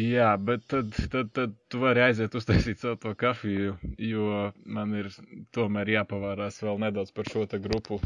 [0.00, 3.74] Jā, bet tad, tad, tad tu vari aiziet uztaisīt savu to kafiju,
[4.10, 4.28] jo
[4.76, 5.08] man ir
[5.56, 7.98] tomēr jāpavārās vēl nedaudz par šo te grupu,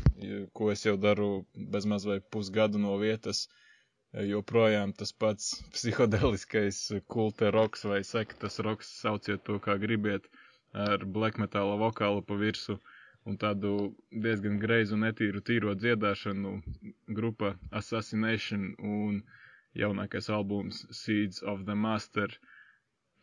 [0.61, 1.29] ko es jau daru
[1.77, 3.45] bezmaz vai pusgadu no vietas.
[4.33, 6.81] Joprojām tas pats psihodeliskais
[7.15, 10.27] kulte roks vai sektas roks, sauciet to kā gribiet,
[10.89, 12.81] ar black metāla vokālu pa virsu
[13.31, 13.77] un tādu
[14.27, 16.57] diezgan greizu netīru tīro dziedāšanu
[17.21, 19.39] grupa Assassination un uh,
[19.79, 22.33] jaunākais albums Seeds of the Master.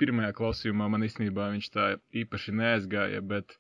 [0.02, 1.86] Pirmajā klausījumā man īstenībā viņš tā
[2.22, 3.58] īpaši neaizgāja, bet,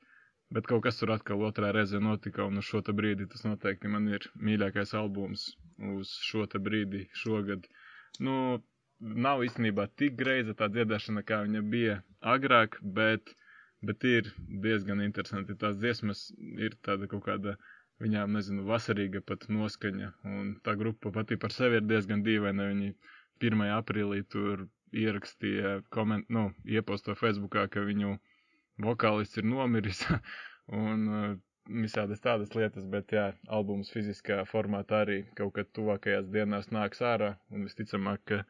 [0.54, 4.08] bet kaut kas tur atkal otrā reize notika, un uz šo brīdi tas noteikti man
[4.08, 5.50] ir mīļākais albums
[5.98, 7.66] uz šo brīdi šogad.
[8.20, 8.38] Nu,
[9.00, 13.34] nav īstenībā tik greiza tā dziedāšana, kā viņa bija agrāk, bet,
[13.82, 14.32] bet ir
[14.64, 15.58] diezgan interesanti.
[15.58, 17.58] Tās dziesmas ir tāda kaut kāda
[18.04, 22.70] viņām, nezinu, vasarīga pat noskaņa, un tā grupa pati par sevi ir diezgan dīvaina.
[22.72, 22.94] Viņi
[23.48, 23.64] 1.
[23.78, 28.16] aprīlī tur ierakstīja, koment, nu, ieposto Facebookā, ka viņu
[28.86, 30.06] vokālists ir nomiris,
[30.84, 31.34] un uh,
[31.68, 37.34] visādas tādas lietas, bet jā, albums fiziskā formātā arī kaut kad tuvākajās dienās nāks ārā,
[37.52, 38.44] un visticamāk, ka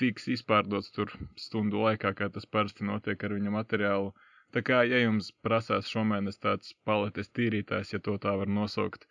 [0.00, 4.12] tiks izpārdots tur stundu laikā, kā tas parasti notiek ar viņa materiālu.
[4.54, 9.06] Tā kā, ja jums prasās šomēnes tāds paletes tīrītājs, ja to tā var nosaukt,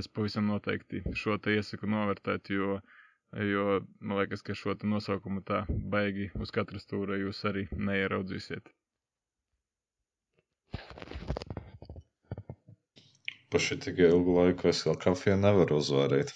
[0.00, 2.78] es pavisam noteikti šo te iesaku novērtēt, jo,
[3.50, 3.66] jo
[4.00, 5.62] man liekas, ka šo te nosaukumu tā
[5.96, 8.72] baigi uz katra stūra jūs arī neieraudzīsiet.
[13.50, 16.32] Pa šī tik ilgu laiku es vēl kafiju nevaru uzvārīt.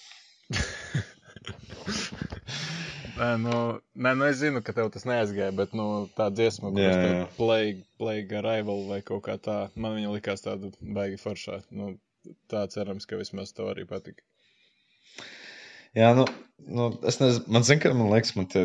[3.21, 3.55] Nē, nu,
[4.01, 7.01] nē, nu es zinu, ka tev tas neaizgāja, bet nu, tā dziesma, kurš yeah.
[7.03, 11.59] tur plague, plague arrival vai kaut kā tā, man viņa likās tāda baigi foršā.
[11.69, 11.91] Nu,
[12.49, 14.25] tā cerams, ka vismaz tev arī patika.
[15.97, 16.25] Jā, nu,
[16.65, 18.63] nu es nezinu, man zina, ka man liekas, man tie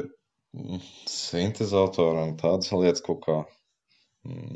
[0.56, 3.36] mm, sintezatori un tādas lietas kaut kā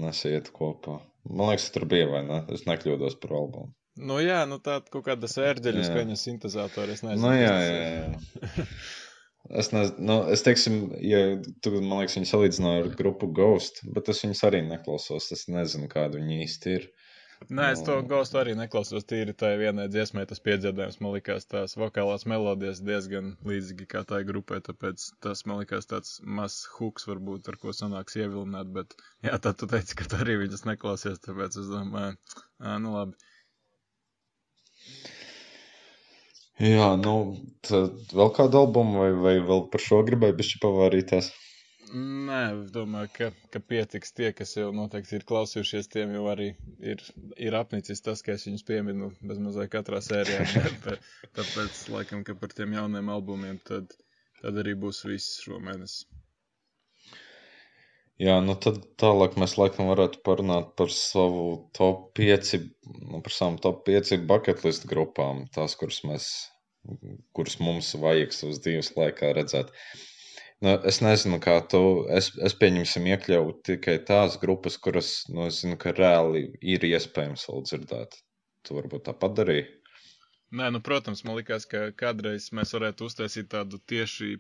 [0.01, 0.97] nesiet kopā.
[1.29, 2.41] Man liekas, tur bija vai ne?
[2.55, 3.75] Es nekļūdos par albumu.
[4.01, 5.91] Nu, jā, nu tā kaut kāda sērģeļu Jā.
[5.91, 6.97] skaņa sintēzatora.
[6.97, 7.27] Es nezinu.
[7.27, 8.49] Nu, jā, jā, ir.
[8.49, 8.65] jā.
[9.51, 11.21] Es nezinu, nu, es teiksim, ja
[11.65, 15.31] tu, man liekas, viņi salīdzināja ar grupu Ghost, bet es viņus arī neklausos.
[15.35, 16.87] Es nezinu, kāda viņi īsti ir.
[17.49, 18.07] Nē, es to Nu.
[18.07, 19.07] gaustu arī neklausos.
[19.09, 24.21] Tīri tā vienai dziesmai tas piedziedājums man likās tās vokālās melodijas diezgan līdzīgi kā tā
[24.29, 24.61] grupai.
[24.67, 28.71] Tāpēc tas man likās tāds mazs hooks, varbūt ar ko sanāks ievilināt.
[28.77, 31.19] Bet, jā, tā tu teici, ka tu arī viņas neklausies.
[31.25, 32.21] Tāpēc es domāju,
[32.61, 33.17] ā, nu labi.
[36.61, 37.15] Jā, nu,
[37.65, 41.31] tad vēl kādu albumu vai, vai vēl par šo gribēju bišķi pavārīties?
[41.91, 46.51] Nē, es domāju, ka, ka pietiks tie, kas jau noteikti ir klausījušies, tiem jau arī
[46.93, 47.03] ir,
[47.49, 50.45] ir apnicis tas, ka es viņus pieminu bezmazliet katrā sērijā.
[51.39, 53.97] Tāpēc, laikam, ka par tiem jauniem albumiem tad,
[54.43, 56.05] tad arī būs viss šo mēnesi.
[58.21, 61.45] Jā, nu tad tālāk mēs laikam varētu parunāt par savu
[61.77, 62.51] top 5,
[63.09, 66.27] nu, par savām top 5 bucket list grupām, tās, kuras mēs,
[67.37, 69.73] kuras mums vajag savas dzīves laikā redzēt.
[70.61, 71.81] Nu, es nezinu, kā tu,
[72.13, 77.47] es, es pieņemsim iekļauju tikai tās grupas, kuras, nu, es zinu, ka reāli ir iespējams
[77.49, 78.21] vēl dzirdēt.
[78.69, 79.65] Tu varbūt tāpat darīji.
[80.61, 84.35] Nē, nu, protams, man likās, ka kādreiz mēs varētu uztaisīt tādu tieši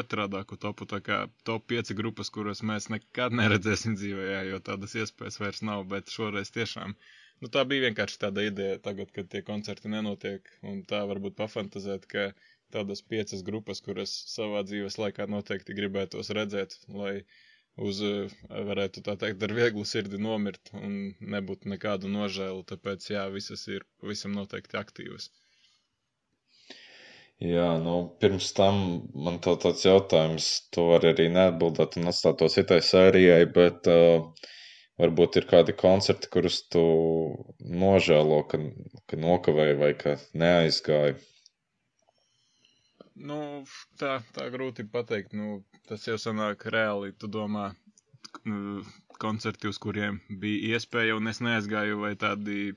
[0.00, 1.18] otrādāku topu, tā kā
[1.48, 6.12] top 5 grupas, kuras mēs nekad neredzēsim dzīvē, jā, jo tādas iespējas vairs nav, bet
[6.12, 6.94] šoreiz tiešām.
[7.42, 12.06] Nu, tā bija vienkārši tāda ideja tagad, kad tie koncerti nenotiek, un tā varbūt pafantazēt,
[12.12, 12.30] ka
[12.74, 17.14] tādas piecas grupas, kuras savā dzīves laikā noteikti gribētos redzēt, lai
[17.88, 18.00] uz,
[18.70, 20.96] varētu tā teikt, ar vieglu sirdi nomirt un
[21.36, 25.30] nebūtu nekādu nožēlu, tāpēc, jā, visas ir pavisam noteikti aktīvas.
[27.44, 28.76] Jā, nu, pirms tam
[29.26, 34.48] man tā tāds jautājums, tu vari arī neatbildēt un atstāt to citai sērijai, bet uh,
[35.02, 36.84] varbūt ir kādi koncerti, kurus tu
[37.84, 38.60] nožēlo, ka,
[39.12, 41.18] ka nokavēji vai ka neaizgāji.
[43.16, 43.38] Nu,
[44.00, 45.36] tā, tā grūti pateikt.
[45.36, 47.12] Nu, tas jau sanāk reāli.
[47.20, 47.70] Tu domā,
[49.20, 52.72] koncerti, uz kuriem bija iespēja, un es neaizgāju, vai tādi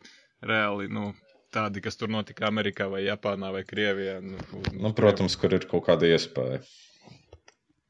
[0.52, 1.10] reāli, nu,
[1.56, 4.20] tādi, kas tur notika Amerikā, vai Japānā, vai Krievijā.
[4.26, 6.62] Nu, Nu, protams, kur ir kaut kāda iespēja.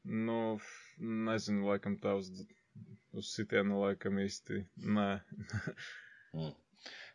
[0.04, 0.40] Nu,
[1.00, 2.30] nezinu, laikam tā uz,
[3.16, 4.64] uz sitienu laikam īsti.
[4.96, 5.10] Nē.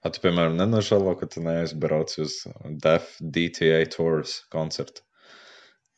[0.06, 2.38] A tu, piemēram, nenožēlo, ka tu neaizbrauc uz
[2.84, 5.02] Def DTA Tours koncertu.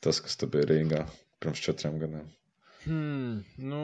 [0.03, 1.03] Tas, kas tu bija Rīgā
[1.43, 2.27] pirms četriem gadiem.
[2.87, 3.81] Hmm, nu,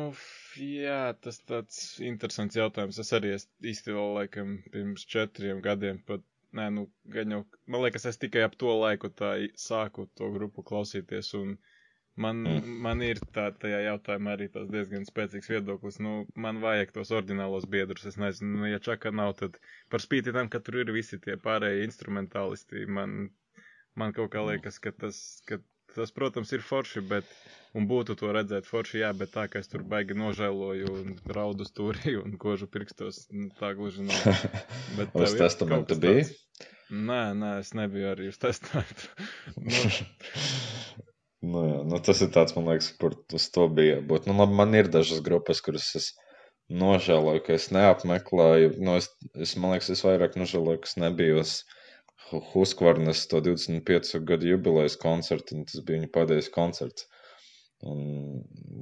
[0.56, 2.99] jā, tas tāds interesants jautājums.
[3.04, 6.23] Es arī es īsti vēl laikam pirms četriem gadiem pat,
[6.58, 10.63] nē, nu, gan jau, man liekas, es tikai ap to laiku tā sāku to grupu
[10.70, 11.56] klausīties, un
[12.16, 12.62] man, Mm.
[12.62, 12.80] mm.
[12.86, 16.00] man ir tā, tajā jautājumā arī tas diezgan spēcīgs viedoklis.
[16.06, 19.58] Nu, man vajag tos oriģinālos biedrus, es nezinu, nu, ja čaka nav, tad
[19.89, 23.32] par spīti tam, ka tur ir visi tie pārējie instrumentālisti, man,
[23.96, 25.58] man kaut kā liekas, ka tas, ka
[25.96, 27.30] tas, protams, ir forši, bet,
[27.78, 31.68] un būtu to redzēt forši, jā, bet tā, ka es tur baigi nožēloju un raudu
[31.70, 34.44] stūrī un kožu pirkstos, nu, tā gluži nav.
[35.00, 36.28] Bet Uz testamentu bija?
[36.28, 36.70] tāds?
[36.94, 39.10] Nē, nē, es nebiju arī uz testamentu.
[39.70, 39.80] nu,
[41.44, 44.30] Nu, jā, nu, tas ir tāds, man liekas, kur uz to bija jābūt.
[44.30, 46.06] Nu, labi, man ir dažas grupas, kuras es
[46.72, 48.70] nožēloju, ka es neapmeklēju.
[48.80, 51.58] Nu, es, es, man liekas, es vairāk nožēloju, ka es nebiju uz
[52.54, 57.08] Huskvarnes to 25 gadu jubilejas koncertu, un tas bija viņa pēdējais koncerts.
[57.84, 58.00] Un,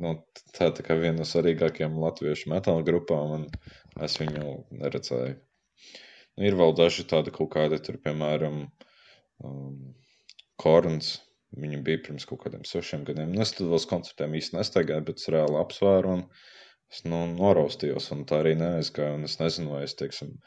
[0.02, 0.12] nu,
[0.54, 5.40] tā ir tā viena no svarīgākajām latviešu metāla grupām, un es viņu neredzēju.
[6.38, 8.64] Nu, ir vēl daži tādi kaut kādi, tur, piemēram,
[9.48, 9.76] um,
[10.62, 11.18] Korns.
[11.62, 13.34] Viņa bija pirms kaut kādiem sešiem gadiem.
[13.34, 16.22] Nu, es tur vēl koncertiem īsti nestaigāju, bet es reāli apsvēru un
[16.92, 19.18] es nu, noraustījos, un tā arī neaizgāju.
[19.18, 20.38] Un es nezinu, vai, es, teiksim,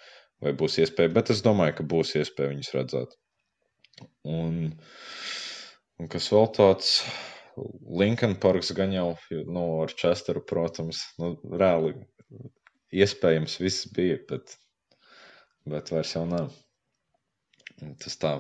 [0.45, 3.15] vai būs iespēja, bet es domāju, ka būs iespēja viņus redzēt.
[4.29, 4.59] Un,
[6.01, 6.97] un kas vēl tāds,
[8.01, 9.09] Lincoln Parks gan jau,
[9.47, 11.95] nu, ar Chesteru, protams, nu, reāli
[13.05, 14.57] iespējams viss bija, bet,
[15.71, 16.51] bet vairs jau nav.
[18.03, 18.35] Tas tā,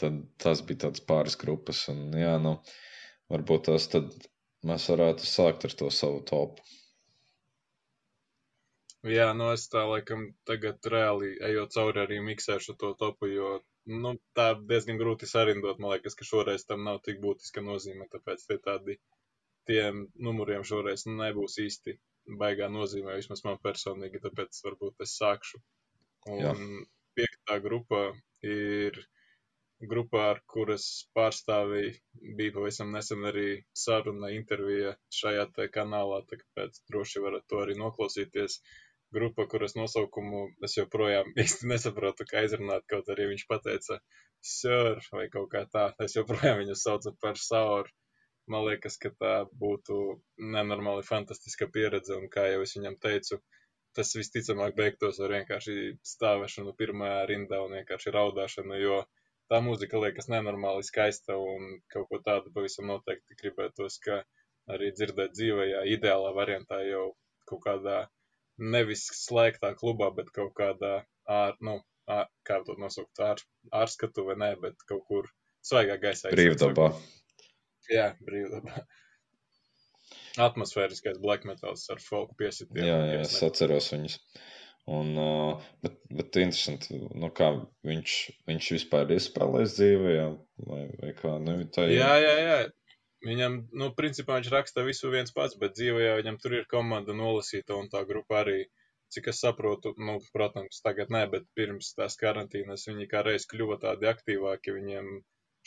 [0.00, 2.58] tad tas bija tāds pāris grupas, un jā, nu,
[3.32, 4.12] varbūt tās tad
[4.68, 6.64] mēs varētu sākt ar to savu topu.
[9.10, 13.50] Jā, nu es tā laikam tagad reāli ejot cauri arī miksēšu to topu, jo,
[14.04, 15.80] nu, tā diezgan grūti sarindot.
[15.82, 18.98] Man liekas, ka šoreiz tam nav tik būtiska nozīme, tāpēc tie tādi,
[19.68, 21.98] tiem numuriem šoreiz nebūs īsti
[22.40, 25.60] baigā nozīmē, vismaz man personīgi, tāpēc varbūt es sākšu.
[26.40, 26.54] Jā.
[26.54, 26.86] Un
[27.18, 28.06] piektā grupa
[28.44, 28.96] ir
[29.88, 30.86] grupa, ar kuras
[31.16, 31.82] pārstāvī
[32.38, 38.60] bija pavisam nesen arī saruna intervija šajā kanālā, tāpēc droši varat to arī noklausīties.
[39.14, 44.00] Grupa, kuras nosaukumu es joprojām īsti nesaprotu, kā izrunāt, kaut arī viņš pateica
[44.44, 45.86] Sir vai kaut kā tā.
[46.04, 47.92] Es joprojām viņu saucu par Sauru.
[48.52, 49.98] Man liekas, ka tā būtu
[50.54, 53.38] nenormāli fantastiska pieredze, un kā jau es viņam teicu,
[53.96, 55.76] tas visticamāk beigtos ar vienkārši
[56.12, 58.98] stāvēšanu pirmajā rindā un vienkārši raudāšanu, jo
[59.52, 64.20] tā mūzika liekas nenormāli skaista un kaut ko tādu pavisam noteikti gribētos, ka
[64.74, 67.06] arī dzirdēt dzīvajā, ideālā variantā jau
[67.48, 67.98] kaut kādā
[68.58, 70.96] nevis slēgtā klubā, bet kaut kādā,
[71.30, 71.78] ār, nu,
[72.10, 73.42] ār, kā to nosaukt, ār,
[73.74, 75.30] ārskatu vai nē, bet kaut kur
[75.64, 76.32] svaigā gaisā.
[76.34, 76.90] Brīvdabā.
[77.92, 78.84] Jā, brīvdabā.
[80.44, 82.86] Atmosfēriskais black metals ar folk piesitienu.
[82.86, 84.18] Jā, jā, es atceros viņus.
[84.94, 87.54] Un, uh, bet, bet interesanti, nu kā
[87.88, 88.16] viņš,
[88.50, 90.26] viņš vispār ir spēlējis dzīvē, jā,
[90.68, 91.94] vai, vai kā, nu, tā ir.
[92.02, 92.58] Jā, jā, jā.
[93.24, 97.78] Viņam, nu, principā viņš raksta visu viens pats, bet dzīvē viņam tur ir komanda nolasīta
[97.80, 98.58] un tā grupa arī,
[99.14, 103.78] cik es saprotu, nu, protams, tagad nē, bet pirms tās karantīnas viņi kā reiz kļuva
[103.86, 105.14] tādi aktīvāki, viņiem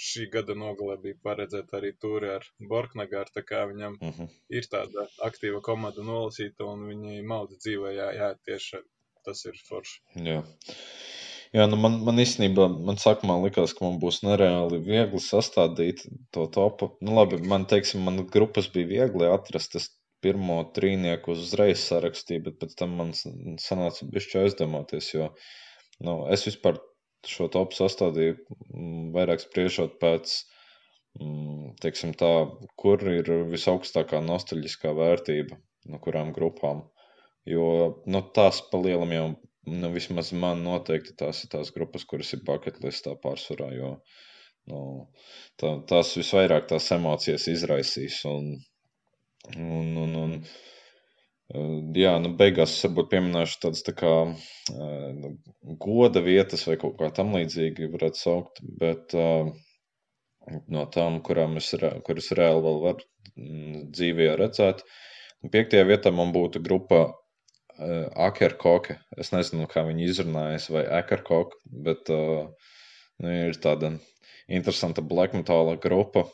[0.08, 4.30] šī gada nogalē bija paredzēta arī tūri ar Borknagāru, tā kā viņam uh -huh.
[4.60, 8.84] ir tāda aktīva komanda nolasīta un viņi mauda dzīvē, jā, jā, tieši
[9.26, 10.02] tas ir forši.
[10.30, 10.44] Jā.
[11.56, 16.04] Jā, nu man, man īstenībā, man sākumā likās, ka man būs nereāli viegli sastādīt
[16.36, 16.90] to topu.
[17.00, 19.88] Nu, labi, man, teiksim, man grupas bija viegli atrast, es
[20.24, 25.30] pirmo trīnieku uzreiz sarakstīju, bet pēc tam man sanāca bišķi aizdemoties, jo,
[26.04, 26.82] nu, es vispār
[27.28, 30.36] šo topu sastādīju mm, vairāk spriežot pēc,
[31.22, 32.32] mm, teiksim tā,
[32.82, 35.60] kur ir visaugstākā nostalģiskā vērtība,
[35.92, 36.88] no kurām grupām.
[37.48, 37.68] Jo,
[38.12, 39.28] nu, tās pa lielam jau
[39.68, 42.44] nu, vismaz man noteikti tās ir tās grupas, kuras ir
[42.84, 43.92] listā pārsvarā, jo
[44.72, 44.80] nu,
[45.60, 48.24] tā, tās visvairāk tās emocijas izraisīs.
[48.30, 48.56] Un,
[49.56, 50.36] un, un, un,
[51.96, 54.14] jā, nu, beigās varbūt pieminēšu tādas tā kā
[55.20, 55.36] nu,
[55.84, 59.16] goda vietas vai kaut kā tam līdzīgi varētu saukt, bet
[60.72, 61.74] no tām, kurām es,
[62.08, 64.84] kuras reāli vēl var dzīvē redzēt,
[65.52, 67.06] piektajā vietā man būtu grupa
[67.80, 68.98] uh, Akerkoke.
[69.18, 72.48] Es nezinu, kā viņi izrunājas, vai Akerkoke, bet uh,
[73.24, 73.94] nu, ir tāda
[74.48, 76.26] interesanta black metāla grupa.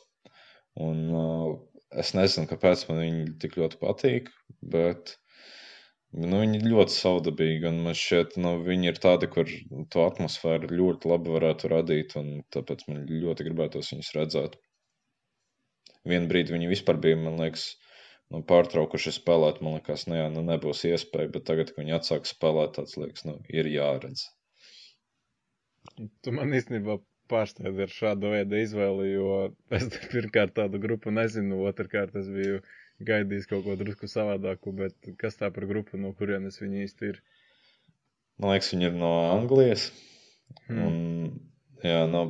[0.79, 1.51] Un uh,
[1.99, 4.31] es nezinu, kāpēc man viņi tik ļoti patīk,
[4.75, 5.15] bet
[6.13, 7.69] nu, viņi ļoti savdabīgi.
[7.69, 9.49] Un man šķiet, nu, viņi ir tādi, kur
[9.93, 12.17] to atmosfēru ļoti labi varētu radīt.
[12.53, 14.59] Tāpēc man ļoti gribētos viņus redzēt.
[16.09, 17.69] Vienu brīdi viņi vispār bija, man liekas,
[18.33, 19.61] nu, pārtraukuši spēlēt.
[19.63, 23.27] Man liekas, nu, jā, nu, nebūs iespēja, bet tagad, kad viņi atsāk spēlēt, tāds liekas,
[23.29, 24.25] nu, ir jāredz.
[26.23, 26.97] Tu man īstenībā
[27.31, 29.35] pārsteidzi ar šādu veidu izvēli, jo
[29.77, 32.63] es pirmkārt tādu grupu nezinu, otrkārt es biju
[33.03, 37.23] gaidījis kaut ko drusku savādāku, bet kas tā par grupu, no kurienes viņi īsti ir?
[38.41, 39.89] Man liekas, viņi ir no Anglijas.
[40.67, 40.83] Hmm.
[40.83, 40.95] Un,
[41.85, 42.23] jā, no,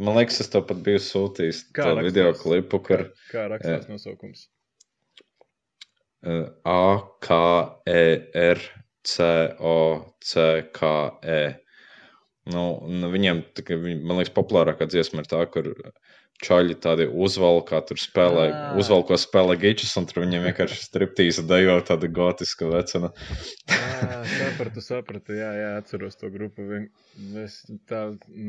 [0.00, 3.06] man liekas, es tev pat biju sūtījis tādu video klipu, kur.
[3.28, 3.92] Kā, kā rakstās jā.
[3.92, 4.48] nosaukums?
[6.22, 6.82] A,
[7.24, 7.40] K,
[7.88, 8.04] E,
[8.36, 8.62] R,
[9.06, 9.24] C,
[9.58, 9.76] O,
[10.20, 11.42] C, K, E.
[12.50, 15.70] Nu, nu, viņiem, tā, man liekas, populārākā dziesma ir tā, kur
[16.44, 18.76] čaļi tādi uzvalkā, tur spēlē, ah.
[18.80, 23.12] uzvalko spēlē gičus, un tur viņiem vienkārši striptīza dejo tāda gotiska vecena.
[23.68, 26.66] jā, sapratu, sapratu, jā, jā, atceros to grupu.
[27.44, 28.06] Es, tā,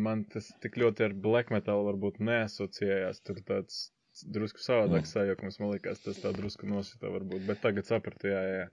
[0.07, 3.89] man tas tik ļoti ar black metal varbūt neasociējās, tur tāds
[4.27, 5.09] drusku savādāk mm.
[5.11, 5.59] sajūkums.
[5.61, 8.63] Man liekas, tas tā drusku nosita varbūt, bet tagad sapratu, jā, jā.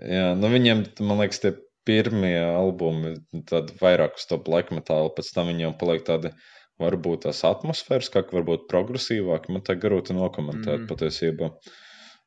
[0.00, 1.54] Jā, nu viņiem, man liekas, tie
[1.86, 3.16] pirmie albumi,
[3.48, 6.32] tad vairāk uz to black metal, pēc tam viņiem paliek tādi,
[6.82, 10.88] varbūt tās atmosfēras, kā varbūt progresīvāk, man tā grūti nokomentēt mm.
[10.90, 11.52] patiesībā.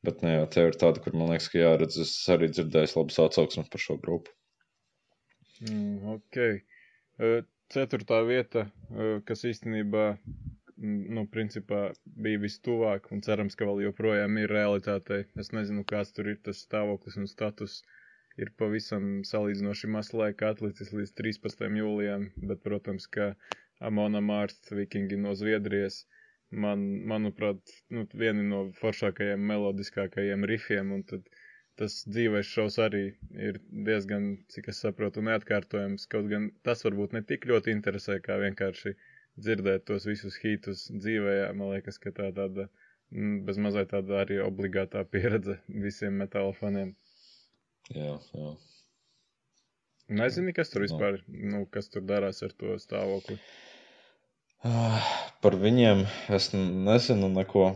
[0.05, 3.19] Bet, ne, jā, tev ir tāda, kur man liekas, ka jāredz, es arī dzirdēju labas
[3.25, 4.31] atsauksmes par šo grupu.
[5.67, 6.39] Mm, ok.
[7.69, 8.69] Ceturtā vieta,
[9.27, 10.13] kas īstenībā
[11.15, 11.79] nu, principā
[12.25, 15.25] bija vistuvāk un cerams, ka vēl joprojām ir realitātei.
[15.43, 17.81] Es nezinu, kāds tur ir tas stāvoklis un status.
[18.39, 21.65] Ir pavisam salīdzinoši maz laika atlicis līdz 13.
[21.81, 23.33] jūlijam, bet, protams, ka
[23.89, 26.05] Amona Mārts, vikingi no Zviedrijas,
[26.65, 27.59] man, manuprāt,
[27.91, 31.27] nu, vieni no foršākajiem, melodiskākajiem rifiem, un tad
[31.79, 33.03] tas dzīves šovs arī
[33.49, 38.39] ir diezgan, cik es saprotu, neatkārtojams, kaut gan tas varbūt ne tik ļoti interesē, kā
[38.41, 39.05] vienkārši uh,
[39.37, 42.67] dzirdēt tos visus hītus dzīvē, man liekas, ka tā tāda
[43.11, 46.95] mm, bez mazliet tāda arī obligātā pieredze visiem metāla faniem.
[47.93, 48.51] Jā, jā.
[50.09, 51.49] Nezini, kas tur vispār, no.
[51.53, 53.37] nu, kas tur darās ar to stāvokli?
[54.65, 55.05] Ah,
[55.39, 56.01] Par viņiem
[56.35, 57.67] es nezinu neko,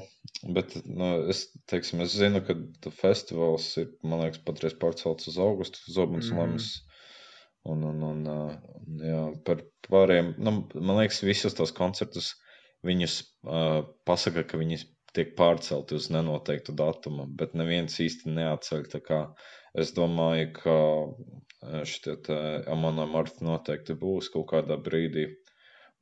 [0.56, 2.58] bet nu, es, teiksim, es zinu, ka
[2.98, 6.42] festivāls ir, man liekas, patreiz pārcelts uz augustu, Zobens Mhm.
[6.42, 6.68] Lems.
[7.72, 8.24] Un, un, un,
[9.00, 12.34] jā, par pārējiem, nu, man liekas, visus tos koncertus
[12.84, 14.82] viņus uh, pasaka, ka viņi
[15.16, 18.88] tiek pārcelti uz nenoteiktu datumu, bet neviens īsti neatceļ.
[18.92, 19.20] Tā kā
[19.80, 20.78] es domāju, ka
[22.28, 22.40] te
[22.74, 25.30] Amona Marta noteikti būs kaut kādā brīdī.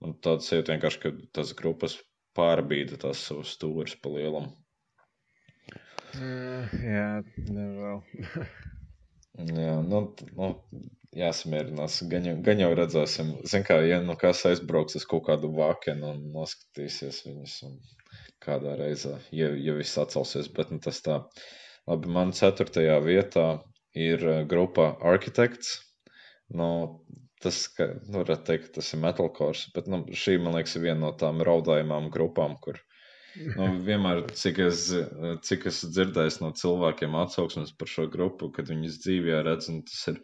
[0.01, 1.99] Un tāds ir vienkārši, ka tas grupas
[2.37, 4.49] pārbīda tās savas stūres pa lielam.
[6.17, 7.09] Uh, jā,
[7.51, 8.01] nevēl.
[9.47, 9.99] Jā, nu,
[10.35, 10.47] nu,
[11.17, 12.01] jāsamierinās.
[12.11, 13.33] Gan jau, gan jau redzēsim.
[13.51, 17.79] Zin kā, ja nu kas aizbrauks uz kaut kādu vākienu un noskatīsies viņus un
[18.41, 21.21] kādā reizē, ja, ja viss atcelsies, bet nu tas tā.
[21.89, 23.47] Labi, man ceturtajā vietā
[23.97, 25.79] ir eh, grupa Architects.
[26.51, 27.01] Nu,
[27.41, 31.07] tas, ka, nu, varētu teikt, tas ir metalcore, bet nu, šī, man liekas, ir viena
[31.07, 32.79] no tām raudājumām grupām, kur
[33.55, 34.87] Nu, vienmēr, cik es,
[35.47, 40.01] cik es dzirdēju no cilvēkiem atsauksmes par šo grupu, kad viņas dzīvē redz, un tas
[40.11, 40.17] ir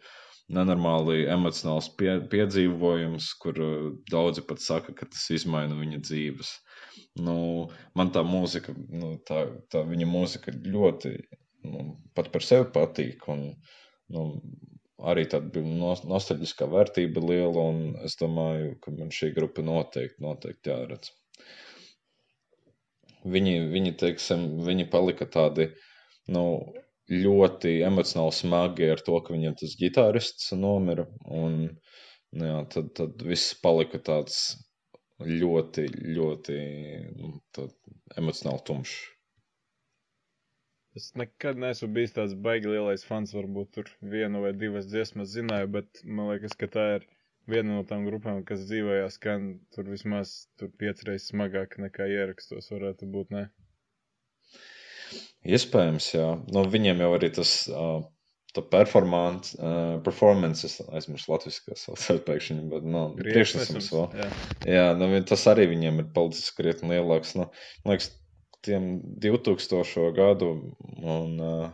[0.52, 6.54] nenormāli emocionāls pie, piedzīvojums, kur uh, daudzi pat saka, ka tas izmaina viņa dzīves.
[7.20, 7.36] Nu,
[7.98, 11.14] man tā mūzika, nu, tā, tā viņa mūzika ļoti
[11.68, 11.84] nu,
[12.16, 13.26] pat par sevi patīk.
[13.32, 13.44] Un,
[14.14, 14.24] nu,
[15.12, 20.22] arī tāda bija nos- nostalģiskā vērtība liela, un es domāju, ka man šī grupa noteikti,
[20.24, 21.12] noteikti jāredz.
[23.28, 25.68] Viņi, viņi, teiksim, viņi palika tādi
[26.30, 26.44] nu,
[27.08, 31.06] ļoti emocionāli smagi ar to, ka viņam tas ģitārists nomira.
[31.24, 31.60] Un,
[32.36, 34.40] nu, jā, tad, tad viss palika tāds
[35.24, 35.86] ļoti,
[36.16, 36.58] ļoti
[37.16, 37.68] nu, tā,
[38.20, 38.98] emocionāli tumšs.
[40.98, 43.34] Es nekad neesmu bijis tāds baigi lielais fans.
[43.36, 47.06] Varbūt tur vienu vai divas dziesmas zināju, bet man liekas, ka tā ir
[47.48, 53.08] viena no tām grupām, kas dzīvojā skan tur vismaz tur piecreiz smagāk nekā ierakstos varētu
[53.14, 53.30] būt.
[53.36, 53.44] Ne?
[55.46, 56.28] Iespējams, jā.
[56.54, 58.00] Nu, viņiem jau arī tas uh,
[58.72, 64.06] performance, uh, performance, es aizmirsu latviešu, kā sauc pēkšņi, bet, nu, priekšnesums vēl.
[64.18, 64.30] Jā.
[64.66, 67.36] Jā, nu, tas arī viņiem ir palicis krietni lielāks.
[67.38, 67.50] Nu,
[67.84, 68.10] man liekas,
[68.66, 70.08] tiem 2000.
[70.16, 70.50] gadu
[70.98, 71.68] un uh,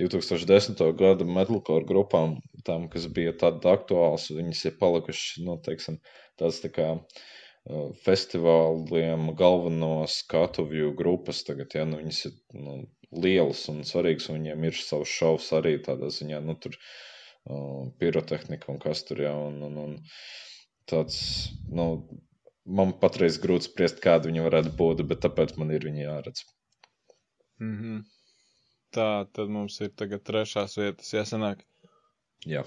[0.00, 0.82] 2010.
[0.98, 2.36] gada metalcore grupām,
[2.66, 5.98] tām, kas bija tad aktuāls, viņas ir palikušas, nu, teiksim,
[6.40, 12.76] tāds tā kā uh, festivāliem galveno skatuvju grupas tagad, ja, nu, viņas ir, nu,
[13.12, 18.72] lielas un svarīgas, un viņiem ir savs šovs arī tādā ziņā, nu, tur uh, pirotehnika
[18.72, 19.94] un kas tur, jā, un, un, un
[20.90, 21.18] tāds,
[21.68, 21.86] nu,
[22.66, 26.44] man patreiz grūti spriest, kāda viņa varētu būt, bet tāpēc man ir viņa jāredz.
[27.62, 28.02] Mm -hmm.
[28.96, 31.62] Tā tad mums ir tagad trešās vietas jāsanāk.
[32.46, 32.62] Jā,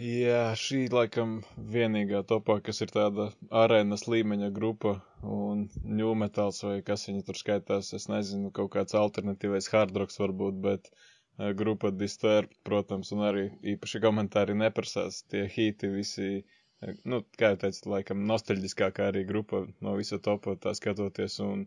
[0.00, 1.32] Jā, šī laikam
[1.72, 3.26] vienīgā topā, kas ir tāda
[3.62, 4.92] arēnas līmeņa grupa
[5.34, 5.66] un
[5.98, 11.52] ņūmetāls vai kas viņa tur skaitās, es nezinu, kaut kāds alternatīvais hardrocks varbūt, bet uh,
[11.60, 15.20] grupa Disturbed, protams, un arī īpaši komentāri neprasās.
[15.28, 20.56] Tie hīti visi, eh, nu, kā jau teicu, laikam nostalģiskākā arī grupa no visa topa
[20.56, 21.66] tā skatoties un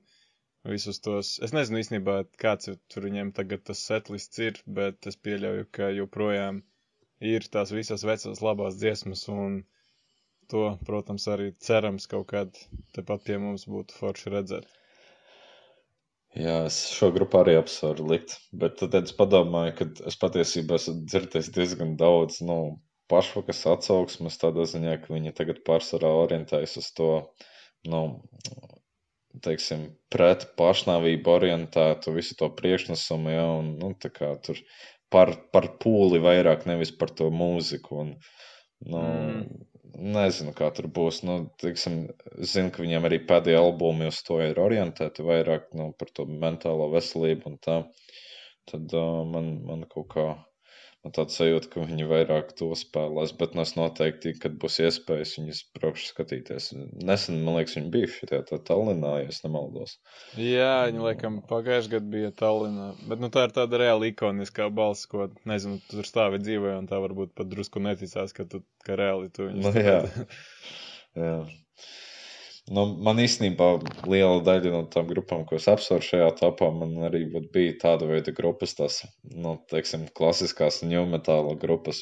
[0.74, 5.70] visus tos, es nezinu īstenībā, kāds tur viņiem tagad tas setlists ir, bet es pieļauju,
[5.78, 6.66] ka joprojām
[7.32, 9.62] ir tās visas vecās labās dziesmas, un
[10.52, 12.58] to, protams, arī cerams kaut kad
[12.98, 14.68] tepat pie mums būtu forši redzēt.
[16.36, 20.98] jā es šo grupu arī apsveru likt, bet tad es padomāju, ka es patiesībā esmu
[21.06, 22.60] dzirdējis diezgan daudz, nu,
[23.12, 27.12] pašvakas atsauksmes tādā ziņā, ka viņi tagad pārsvarā orientējas uz to,
[27.92, 28.02] nu,
[29.46, 34.60] teiksim, pret pašnāvību orientētu visu to priekšnesumu, ja, un, nu, tā kā tur
[35.16, 38.14] par, par pūli vairāk, nevis par to mūziku, un,
[38.92, 39.46] nu, Mm.
[40.16, 42.00] nezinu, kā tur būs, nu, teiksim,
[42.44, 46.26] es zinu, ka viņiem arī pēdējie albumi uz to ir orientēti vairāk, nu, par to
[46.46, 47.78] mentālo veselību un tā,
[48.72, 50.26] tad uh, man, man kaut kā,
[51.06, 55.60] man tāds sajūta, ka viņi vairāk to spēlēs, bet es noteikti, kad būs iespējas, viņus
[55.78, 56.72] braukšu skatīties.
[57.06, 59.98] Nesen, man liekas, viņi bija šitie tā Tallinā, ja es nemaldos.
[60.42, 65.06] Jā, viņi laikam pagājušajā gadā bija Tallinā, bet nu, tā ir tāda reāli ikoniskā balss,
[65.12, 68.98] ko, nezinu, tu tur stāvi dzīvoja, un tā varbūt pat drusku neticās, ka tu, ka
[69.00, 70.02] reāli tu viņus Nu, jā.
[71.22, 71.38] Jā.
[72.66, 73.66] Nu, man īstenībā
[74.10, 77.22] liela daļa no tām grupām, ko es apsveru šajā topā, man arī
[77.54, 82.02] bija tāda veida grupas, tās, nu, teiksim, klasiskās ņūmetāla grupas.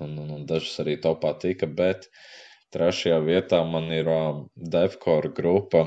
[0.00, 2.08] Un, un, un dažas arī topā tika, bet
[2.74, 4.44] trešajā vietā man ir um,
[4.74, 5.86] Devcore grupa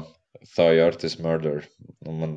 [0.55, 1.65] Thai Artist Murder.
[2.07, 2.35] Un man,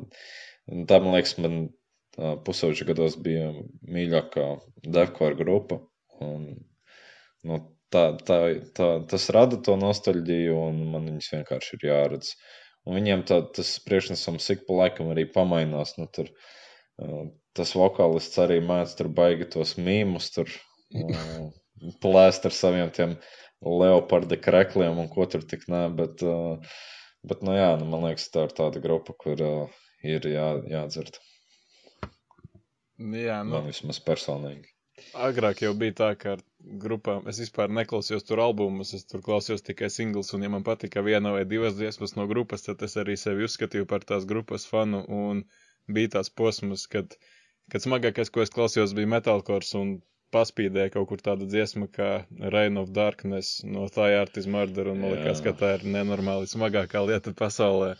[0.67, 3.53] un tā, man liekas, man uh, pusauģu gados bija
[3.87, 4.49] mīļākā
[4.83, 5.79] Devcore grupa.
[6.19, 6.49] Un,
[7.47, 7.63] nu,
[7.93, 8.39] tā, tā,
[8.77, 12.33] tā, tas rada to nostalģiju, un man viņas vienkārši ir jāredz.
[12.87, 15.95] Un viņiem tā, tas priekšnesums ik pa laikam arī pamainās.
[15.99, 16.31] Nu, tur,
[17.01, 17.27] uh,
[17.57, 21.51] tas vokālists arī mēdz tur baigi tos mīmus, tur uh,
[22.03, 23.17] plēst ar saviem tiem
[23.61, 26.79] leoparda krekliem un ko tur tik nē, bet, uh,
[27.27, 29.45] bet nu jā, nu, man liekas, tā ir tāda grupa, kur
[30.01, 31.21] ir jā, jādzird.
[33.01, 34.69] Jā, nu, Man vismaz personīgi.
[35.27, 36.43] Agrāk jau bija tā, ka ar
[36.83, 41.03] grupām es vispār neklausījos tur albumus, es tur klausījos tikai singles, un ja man patika
[41.05, 45.01] viena vai divas dziesmas no grupas, tad es arī sevi uzskatīju par tās grupas fanu,
[45.21, 45.43] un
[45.97, 47.17] bija tās posmas, kad,
[47.73, 49.99] kad smagākais, ko es klausījos, bija metalkors, un
[50.31, 52.09] paspīdēja kaut kur tāda dziesma kā
[52.53, 56.47] Rain of Darkness no Thai Art is Murder, un man liekas, ka tā ir nenormāli
[56.51, 57.95] smagākā lieta pasaulē,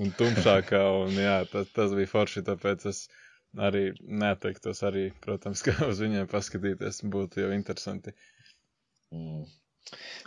[0.00, 3.06] un tumšākā, un jā, tas, tas bija forši, tāpēc es
[3.62, 8.14] arī neteiktos arī, protams, ka uz viņiem paskatīties būtu jau interesanti.
[9.14, 9.44] Mm.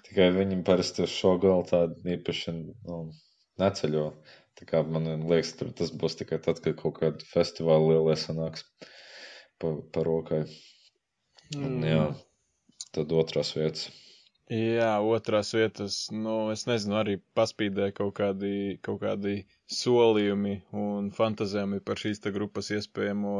[0.07, 2.99] Tikai viņi parasti uz šo galu tādu īpaši nu,
[3.59, 4.05] neceļo.
[4.59, 8.65] Tā kā man liekas, tas būs tikai tad, kad kaut kāda festivāla lielie sanāks
[9.59, 10.43] pa, pa rokai.
[11.57, 12.03] Un, jā,
[12.95, 13.87] tad otrās vietas.
[14.49, 18.53] Jā, otrās vietas, nu, es nezinu, arī paspīdēja kaut kādi,
[18.87, 19.33] kaut kādi
[19.79, 23.33] solījumi un fantazējumi par šīs te grupas iespējamo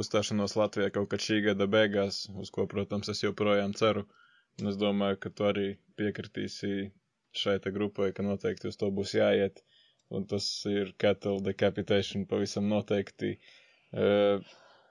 [0.00, 4.06] uzstāšanos Latvijā kaut kad šī gada beigās, uz ko, protams, es joprojām ceru.
[4.56, 5.66] Un es domāju, ka tu arī
[6.00, 6.72] piekritīsi
[7.36, 9.60] šai te grupai, ka noteikti uz to būs jāiet.
[10.08, 13.34] Un tas ir Cattle Decapitation pavisam noteikti.
[13.92, 14.40] Uh,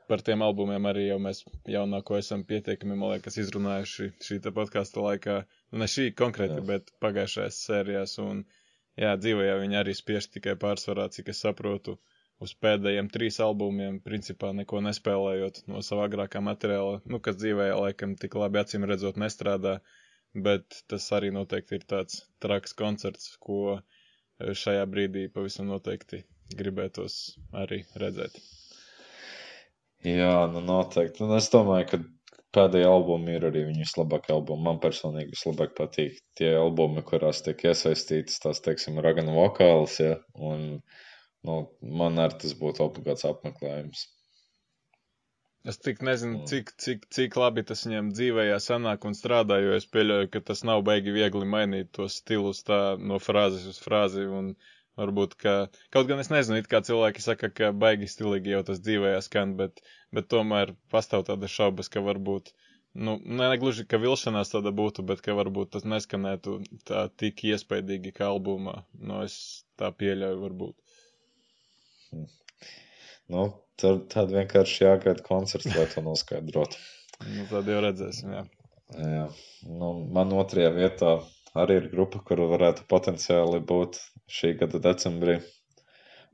[0.10, 1.40] par tiem albumiem arī jau mēs
[1.74, 5.36] jaunāko esam pietiekami, man liekas, izrunājuši šī podkāsta laikā.
[5.72, 6.66] Nu, ne šī konkrēti, Jā.
[6.72, 8.14] bet pagājušajās sērijās.
[8.26, 8.44] Un,
[9.02, 11.98] jā, dzīvē viņi arī spiež tikai pārsvarā, cik es saprotu,
[12.46, 18.16] uz pēdējiem trīs albumiem, principā neko nespēlējot no sava agrākā materiāla, nu, kas dzīvē laikam
[18.24, 19.78] tik labi acīm redzot nestrādā,
[20.48, 26.26] bet tas arī noteikti ir tāds traks koncerts, ko eh, šajā brīdī pavisam noteikti
[26.60, 27.20] gribētos
[27.64, 28.42] arī redzēt.
[30.06, 31.24] Jā, nu noteikti.
[31.26, 32.00] Un es domāju, ka
[32.56, 34.66] pēdējie albumi ir arī viņu vislabākie albumi.
[34.68, 40.20] Man personīgi vislabāk patīk tie albumi, kurās tiek iesaistītas tās, teiksim, raganu vokāls, ja,
[40.52, 40.68] un
[41.48, 41.58] nu,
[42.02, 44.06] man arī tas būtu obligāts apmeklējums.
[45.66, 49.88] Es tik nezinu, cik, cik, cik labi tas viņam dzīvējā sanāk un strādā, jo es
[49.90, 52.80] pieļauju, ka tas nav baigi viegli mainīt to stilus tā
[53.12, 54.54] no frāzes uz frāzi un
[55.00, 55.56] varbūt, ka,
[55.94, 59.56] kaut gan es nezinu, it kā cilvēki saka, ka baigi stilīgi jau tas dzīvējā skan,
[59.60, 59.84] bet,
[60.16, 62.54] bet tomēr pastāv tāda šaubas, ka varbūt,
[62.96, 68.16] nu, ne gluži, ka vilšanās tāda būtu, bet ka varbūt tas neskanētu tā tik iespaidīgi
[68.16, 68.82] kā albumā.
[68.96, 69.38] Nu, es
[69.80, 70.76] tā pieļauju varbūt.
[73.34, 73.48] Nu,
[73.82, 76.84] tad, tad vienkārši jāgaida koncerts, lai to noskaidrotu.
[77.16, 78.42] Nu, tad jau redzēsim, jā.
[79.00, 79.28] Jā.
[79.64, 81.14] Nu, man otrajā vietā
[81.62, 84.00] arī ir grupa, kur varētu potenciāli būt
[84.38, 85.40] šī gada decembrī.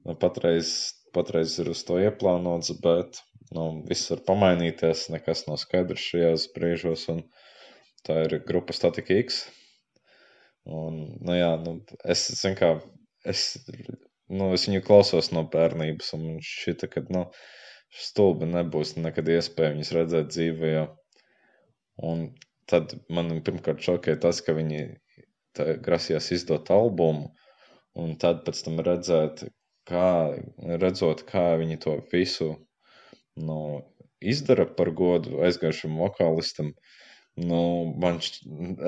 [0.06, 0.72] Nu, patreiz,
[1.16, 3.22] patreiz ir uz to ieplānots, bet
[3.54, 7.08] nu, viss var pamainīties, nekas nav skaidrs šajās brīžos.
[8.08, 9.44] Tā ir grupa Statika X.
[10.66, 11.76] Un, nu, jā, nu,
[12.14, 12.72] es, zinu, kā,
[13.30, 13.46] es,
[14.30, 17.28] nu, es viņu klausos no bērnības, un man šķita, ka nu,
[18.02, 20.74] stulbi nebūs nekad iespēja viņus redzēt dzīvē.
[22.10, 22.28] Un
[22.72, 24.84] tad man pirmkārt šokēja tas, ka viņi
[25.60, 27.32] grasījās izdot albumu,
[28.00, 29.46] un tad pēc tam redzēt,
[29.90, 30.10] kā,
[30.82, 32.54] redzot, kā viņi to visu
[33.36, 33.60] nu,
[34.22, 36.74] izdara par godu aizgājušam vokālistam.
[37.40, 37.62] Nu,
[38.04, 38.20] man.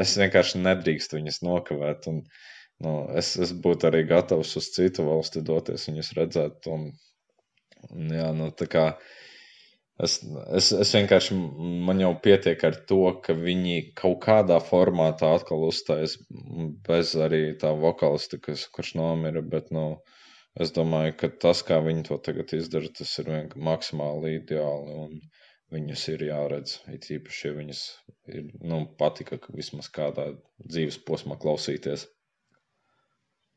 [0.03, 2.07] Es vienkārši nedrīkstu viņus nokavēt.
[2.11, 2.21] Un,
[2.83, 6.69] nu, es, es būtu arī gatavs uz citu valsti doties, viņus redzēt.
[6.73, 6.89] Un,
[7.89, 8.87] un, jā, nu, tā kā
[10.01, 10.13] Es,
[10.57, 11.35] es, es vienkārši
[11.87, 16.15] man jau pietiek ar to, ka viņi kaut kādā formātā atkal uzstājas
[16.87, 19.43] bez arī tā vokālista, kas, kurš nomira.
[19.53, 19.85] Bet, nu,
[20.65, 24.97] es domāju, ka tas, kā viņi to tagad izdara, tas ir vienkārši maksimāli ideāli.
[25.05, 25.21] Un
[25.73, 26.75] viņus ir jāredz.
[26.93, 27.83] It īpaši, ja viņus
[28.33, 30.31] ir, nu, patika vismaz kādā
[30.65, 32.07] dzīves posmā klausīties.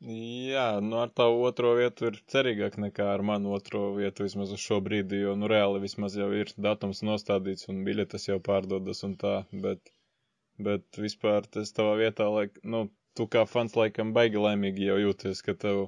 [0.05, 4.61] Jā, nu ar tā otro vietu ir cerīgāk nekā ar manu otro vietu vismaz uz
[4.61, 9.15] šo brīdi, jo, nu, reāli vismaz jau ir datums nostādīts un biļetes jau pārdodas un
[9.23, 9.81] tā, bet,
[10.61, 15.41] bet vispār tas tavā vietā, laik, nu, tu kā fans laikam baigi laimīgi jau jūties,
[15.49, 15.87] ka tev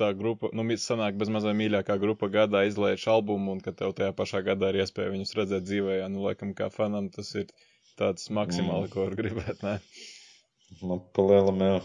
[0.00, 4.10] tā grupa, nu, sanāk bez mazai mīļākā grupa gadā izlaiž albumu un ka tev tajā
[4.18, 7.46] pašā gadā ir iespēja viņus redzēt dzīvē, nu, laikam kā fanam tas ir
[7.94, 8.92] tāds maksimāli, Mm.
[8.92, 9.78] ko var gribēt, ne?
[10.82, 11.80] Nu, palielam, jā.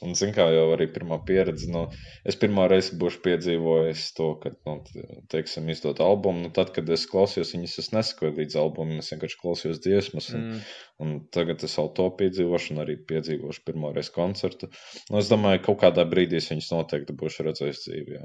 [0.00, 1.82] Un, zin kā jau arī pirmā pieredze, nu,
[2.28, 4.74] es pirmā reize būšu piedzīvojis to, ka, nu,
[5.30, 9.38] teiksim, izdot albumu, nu, tad, kad es klausījos viņas, es nesakoju līdz albumam, es vienkārši
[9.42, 10.60] klausījos dziesmas, un, mm.
[11.04, 14.72] un tagad es vēl to piedzīvošu, un arī piedzīvošu pirmo reizi koncertu.
[15.10, 18.22] Nu, es domāju, kaut kādā brīdī es viņas noteikti būšu redzējis dzīvē.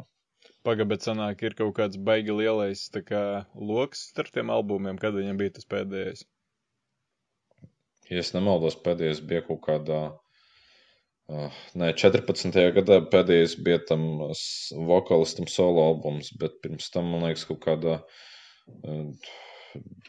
[0.65, 5.59] Pagaidiet, sanāk, ir kaut kāds baigi lielais kā, lokus starp tiem albumiem, kad viņam bija
[5.59, 6.26] tas pēdējais.
[8.07, 9.99] Ja es nemaldos, pēdējais bija kaut kādā.
[10.07, 10.24] Uh,
[11.28, 12.61] nē, 14.
[12.78, 14.05] gadā pēdējais bija tam
[14.91, 19.34] vokālistam solo albums, bet pirms tam, man liekas, kaut kādā uh,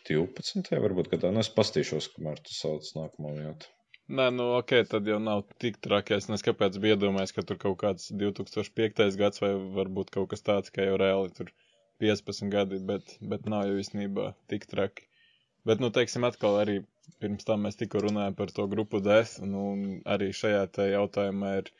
[0.08, 0.70] 12.
[0.84, 1.32] varbūt gadā.
[1.34, 3.72] Nu, es pastīšos, kamēr tu sauc nākamo vietu.
[4.08, 6.16] Nē, nu, ok, tad jau nav tik traki.
[6.16, 9.02] Es nezinu, kāpēc bija iedomājies, ka tur kaut kāds 2005.
[9.20, 11.52] gads vai varbūt kaut kas tāds, ka jau reāli tur
[12.00, 15.07] 15 gadi, bet, bet nav jau īstenībā tik traki.
[15.66, 16.78] Bet, nu, teiksim, atkal arī
[17.22, 19.84] pirms tam mēs tikko runājām par to grupu Death, nu, un
[20.16, 21.72] arī šajā te jautājumā ir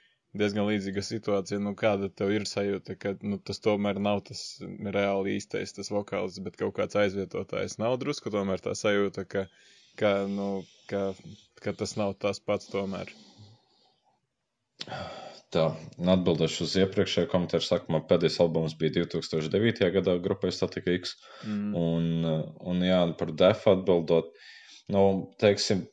[0.43, 1.61] diezgan līdzīga situācija.
[1.65, 4.43] Nu, kāda tev ir sajūta, ka nu, tas tomēr nav tas
[4.99, 9.47] reāli īstais, tas vokāls, bet kaut kāds aizvietotājs nav drusku tomēr tā sajūta, ka
[9.99, 10.49] ka, nu,
[10.87, 11.13] ka,
[11.63, 13.11] ka tas nav tas pats tomēr.
[15.55, 15.65] Tā,
[16.15, 17.65] atbildēšu uz iepriekšējo komentāru.
[17.65, 19.89] Sākumā pēdējais albums bija 2009.
[19.95, 21.15] gadā, grupai Statika X.
[21.47, 21.71] Mm.
[21.81, 22.27] Un,
[22.73, 24.29] un jā, par defu atbildot,
[24.93, 25.05] nu,
[25.41, 25.87] teiksim,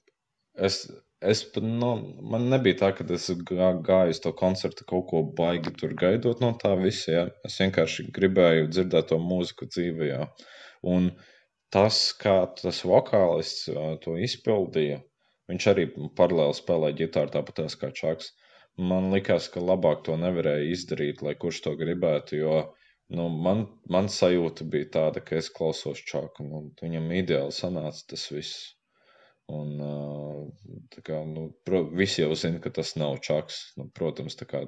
[0.70, 0.82] es,
[1.24, 1.92] es nu,
[2.34, 6.44] man nebija tā, ka es gā, gāju uz to koncertu kaut ko baigi tur gaidot
[6.44, 7.08] no tā visa.
[7.14, 7.24] Jā.
[7.48, 10.12] Es vienkārši gribēju dzirdēt to mūziku dzīvē.
[10.12, 10.28] Jā.
[10.84, 11.32] Un, uh,
[11.76, 13.68] tas, kā tas vokālists
[14.06, 15.02] to izpildīja,
[15.52, 15.86] viņš arī
[16.18, 18.32] paralēli spēlēja ģitāru tāpat kā Čaks.
[18.78, 22.56] Man likās, ka labāk to nevarēja izdarīt, lai kurš to gribētu, jo
[23.18, 28.26] nu, man, man sajūta bija tāda, ka es klausos Čaku, un viņam ideāli sanāca tas
[28.36, 28.66] viss.
[29.56, 29.76] Un,
[31.06, 33.60] kā, nu, pro, visi jau zina, ka tas nav čaks.
[33.78, 34.64] Nu, protams, kā,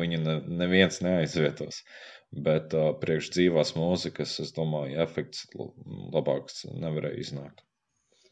[0.00, 1.82] viņa ne, neviens neaizvietos.
[2.48, 5.44] Bet uh, priekš dzīvās mūzikas, es domāju, efekts
[6.16, 7.65] labāks nevarēja iznākt.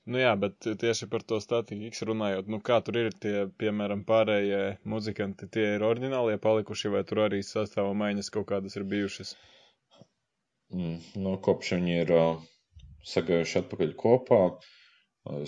[0.04, 4.62] Nu jā, bet tieši par to statistiku runājot, nu kā tur ir tie, piemēram, pārējie
[4.84, 9.32] muzikanti, tie ir oriģinālie palikuši, vai tur arī sastāvā maiņas kaut kādas ir bijušas?
[10.74, 12.44] Mm, nu, kopš viņi ir uh,
[13.08, 14.40] sagājuši atpakaļ kopā,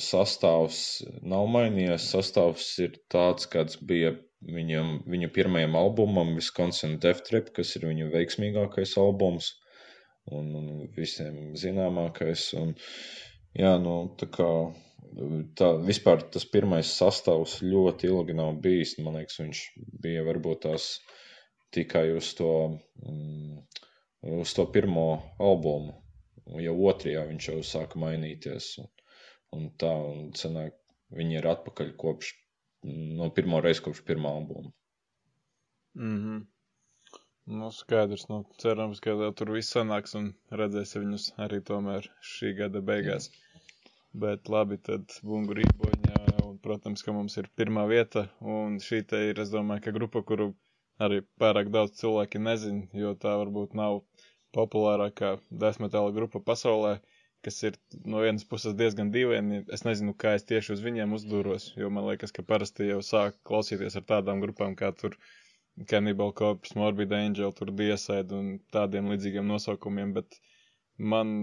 [0.00, 0.80] sastāvs
[1.32, 2.08] nav mainījies.
[2.14, 4.14] Sastāvs ir tāds, kāds bija
[4.56, 9.52] viņam, viņa pirmajam albumam, Wisconsin Death Trip, kas ir viņa veiksmīgākais albums
[10.32, 12.48] un, un visiem zināmākais.
[12.60, 12.74] Un,
[13.56, 14.50] jā, nu, tā kā
[15.56, 18.96] tā vispār tas pirmais sastāvs ļoti ilgi nav bijis.
[19.00, 19.60] Man liekas, viņš
[20.02, 20.88] bija varbūt tās
[21.72, 22.50] tikai uz to,
[23.02, 23.62] mm,
[24.40, 25.06] uz to pirmo
[25.40, 25.94] albumu.
[26.62, 28.74] Jau otrajā viņš jau sāka mainīties.
[28.82, 28.90] Un,
[29.56, 30.76] un tā, un sanāk,
[31.16, 32.34] viņi ir atpakaļ kopš
[33.18, 34.70] no pirmo reizi kopš pirmā albuma.
[35.96, 36.44] Mm -hmm.
[37.46, 42.80] Nu, skaidrs, nu, cerams, ka tur viss sanāks un redzēsim viņus arī tomēr šī gada
[42.80, 43.28] beigās.
[43.30, 43.45] Jā.
[44.24, 48.22] Bet labi, tad bungu rīboņā, un, protams, ka mums ir pirmā vieta,
[48.56, 50.46] un šī te ir, es domāju, ka grupa, kuru
[51.06, 53.98] arī pārāk daudz cilvēki nezin, jo tā varbūt nav
[54.56, 56.94] populārākā desmetāla grupa pasaulē.
[57.46, 57.76] Kas ir
[58.12, 59.58] no vienas puses diezgan dīvaini.
[59.76, 63.36] Es nezinu, kā es tieši uz viņiem uzdūros, jo man liekas, ka parasti jau sāk
[63.50, 65.14] klausīties ar tādām grupām kā tur
[65.92, 70.40] Cannibal Corpse, Morbid Angel, tur Diesaid un tādiem līdzīgiem nosaukumiem, bet
[71.14, 71.36] man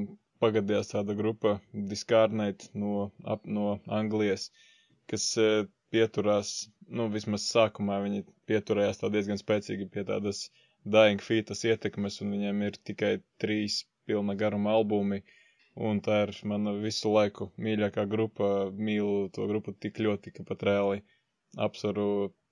[0.43, 1.55] pagadījās tāda grupa
[1.93, 4.47] Discarnate no, ap, no Anglijas,
[5.11, 5.49] kas e,
[5.95, 6.53] pieturās,
[6.87, 10.45] nu, vismaz sākumā viņi pieturējās tā diezgan spēcīgi pie tādas
[10.95, 13.13] Dying Feetas ietekmes, un viņiem ir tikai
[13.45, 15.21] trīs pilna garuma albumi,
[15.89, 18.47] Un tā ir mana visu laiku mīļākā grupa.
[18.87, 20.99] Mīlu to grupu tik ļoti, ka pat reāli
[21.67, 22.05] apsveru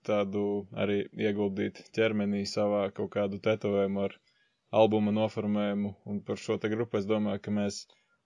[0.10, 0.46] tādu
[0.84, 0.96] arī
[1.28, 4.16] ieguldīt ķermenī savā kaut kādu tetovējumu ar
[4.72, 5.96] albuma noformējumu.
[6.12, 7.82] Un par šo te grupu es domāju, ka mēs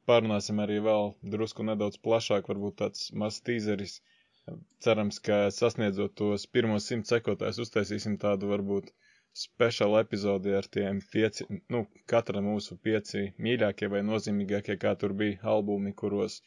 [0.09, 3.99] pārunāsim arī vēl drusku nedaudz plašāk, varbūt tāds mazs tīzeris.
[4.85, 8.91] Cerams, ka sasniedzot tos pirmos simt sekotājus, uztaisīsim tādu varbūt
[9.35, 11.81] speciāla epizode ar tiem pieci, nu,
[12.11, 16.37] katra mūsu pieci mīļākie vai nozīmīgākie, kā tur bija albumi, kuros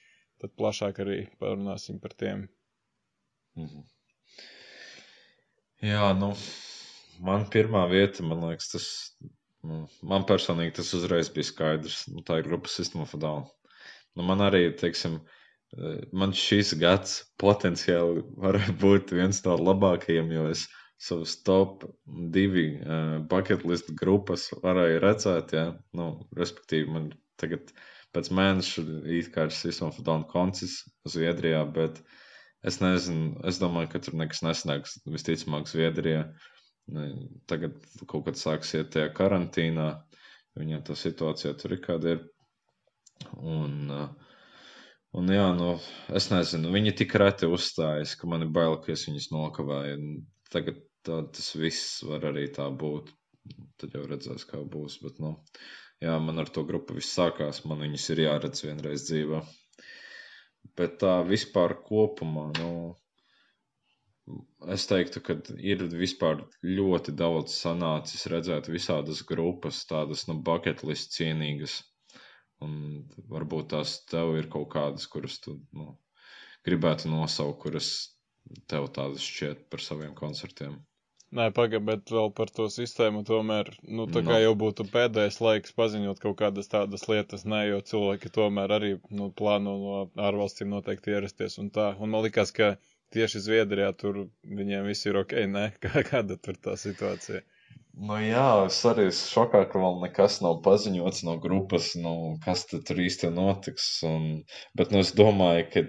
[0.41, 2.47] tad plašāk arī parunāsim par tiem.
[3.59, 3.85] Mm -hmm.
[5.91, 6.31] Jā, nu,
[7.29, 8.87] man pirmā vieta, man liekas, tas,
[9.67, 12.05] nu, man personīgi tas uzreiz bija skaidrs.
[12.13, 13.47] Nu, tā ir grupa System of Down.
[14.17, 15.19] Nu, man arī, teiksim,
[16.17, 20.67] man šīs gads potenciāli varētu būt viens no labākajiem, jo es
[20.99, 21.85] savas top
[22.35, 27.71] divi uh, bucket list grupas varēja redzēt, ja, nu, respektīvi man tagad
[28.17, 28.83] pēc mēneša
[29.15, 32.03] ir System of Down koncis Zviedrijā, bet
[32.67, 34.97] Es nezinu, es domāju, ka tur nekas nesanāks.
[35.07, 36.49] Visticamāk, Zviedrija ne,
[37.51, 37.77] tagad
[38.09, 39.89] kaut kad sāks iet tajā karantīnā.
[40.59, 42.23] Viņam tā situācija tur ir kāda ir.
[43.39, 44.35] Un, uh,
[45.19, 45.73] un jā, nu,
[46.21, 49.99] es nezinu, viņi tik reti uzstājas, ka man ir bail, ka es viņus nokavēju.
[50.55, 53.13] Tagad tā, tas viss var arī tā būt.
[53.81, 54.99] Tad jau redzēs, kā būs.
[55.05, 55.35] Bet, nu,
[56.05, 57.63] jā, man ar to grupu viss sākās.
[57.69, 59.43] Man viņas ir jāredz vienreiz dzīvē.
[60.79, 62.73] Bet tā vispār kopumā, nu,
[64.75, 65.37] es teiktu, ka
[65.73, 70.39] ir vispār ļoti daudz sanācis redzēt visādas grupas, tādas, nu,
[70.91, 71.79] list cienīgas.
[72.65, 72.75] Un
[73.31, 75.93] varbūt tās tev ir kaut kādas, kuras tu nu,
[76.67, 77.91] gribētu nosaukt, kuras
[78.73, 80.79] tev tādas šķiet par saviem koncertiem.
[81.39, 84.43] Nē, pagaidi, bet vēl par to sistēmu tomēr, nu, tā kā No.
[84.43, 89.29] jau būtu pēdējais laiks paziņot kaut kādas tādas lietas, nē, jo cilvēki tomēr arī, nu,
[89.41, 89.99] plāno no
[90.29, 91.91] ārvalstīm noteikti ierasties un tā.
[92.01, 92.71] Un man likās, ka
[93.15, 94.25] tieši Zviedrijā tur
[94.61, 95.35] viņiem viss ir ok,
[95.85, 97.45] kā, kāda tur tā situācija.
[97.99, 102.13] Nu, jā, es arī esmu šokā, ka vēl nekas nav paziņots no grupas, nu,
[102.45, 103.89] kas tur īsti notiks.
[104.07, 104.29] Un,
[104.79, 105.83] bet nu, es domāju, ka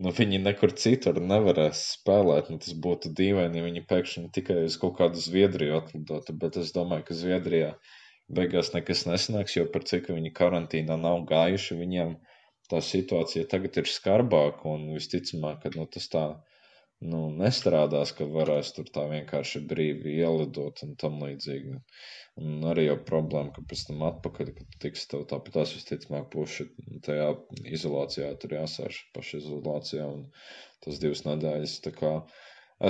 [0.00, 2.48] nu, viņi nekur citur nevarēs spēlēt.
[2.52, 6.36] Nu, tas būtu dīvaini, ja viņi pēkšņi tikai uz kaut kādu Zviedriju atlidotu.
[6.44, 7.74] Bet es domāju, ka Zviedrijā
[8.40, 12.16] beigās nekas nesanāks, jo par cik viņi karantīnā nav gājuši, viņiem
[12.72, 16.24] tā situācija tagad ir skarbāka un visticamāk, ka nu, tas tā
[17.00, 21.78] nu, nestrādās, ka varēs tur tā vienkārši brīvi ielidot un tam līdzīgi.
[22.40, 26.68] Un arī jau problēma, ka pēc tam atpakaļ, kad tiks tev tāpat tās visticamāk puši
[27.06, 27.30] tajā
[27.78, 30.26] izolācijā, tur jāsēž pašizolācijā un
[30.84, 31.78] tas divas nedēļas.
[31.86, 32.12] Tā kā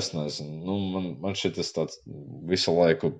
[0.00, 2.02] es nezinu, nu, man, man šī tas tāds
[2.50, 3.14] visu laiku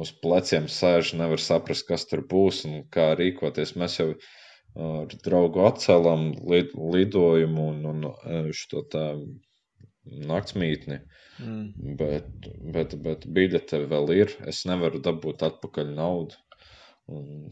[0.00, 3.76] uz pleciem sēž, nevar saprast, kas tur būs un kā rīkoties.
[3.80, 4.12] Mēs jau
[4.78, 9.06] ar draugu atcēlām lid, lidojumu un, un šo tā
[10.04, 11.00] naktsmītni.
[11.40, 11.94] Mm.
[12.00, 12.28] Bet,
[12.74, 14.34] bet, bet biļete vēl ir.
[14.50, 16.36] Es nevaru dabūt atpakaļ naudu.
[17.10, 17.48] Un,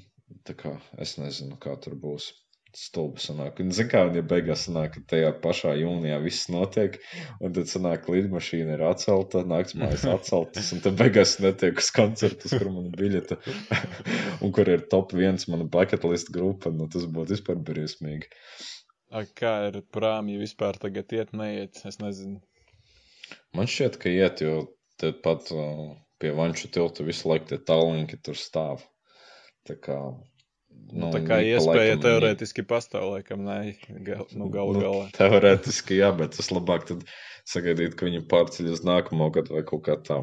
[0.46, 2.32] tā kā es nezinu, kā tur būs.
[2.76, 3.62] Stulbi sanāk.
[3.64, 6.98] Un, zin kā, ja beigās sanāk, ka tajā pašā jūnijā viss notiek,
[7.40, 12.52] un tad sanāk, ka lidmašīna ir atcelta, naktsmājas atceltas, un tad beigās netiek uz koncertus,
[12.52, 13.40] kur man ir biļete,
[14.44, 18.28] un kur ir top viens mana bucket list grupa, nu tas būtu vispār briesmīgi.
[19.08, 22.42] A, kā ir prāmi vispār tagad iet, neiet, es nezinu.
[23.56, 24.66] Man šķiet, ka iet, jo
[25.00, 28.84] te pat uh, pie Vanču tilta visu laiku tie tālruni tur stāv.
[29.68, 29.98] Tā kā,
[30.88, 33.58] Nu, tā kā iespēja laikam teorētiski pastāv, laikam, nē,
[34.06, 35.08] gal, nu, galu Nu, galā.
[35.16, 37.02] Teorētiski, jā, bet tas labāk tad
[37.48, 40.22] sagaidīt, ka viņi pārceļ uz nākamo gadu vai kaut kā tā.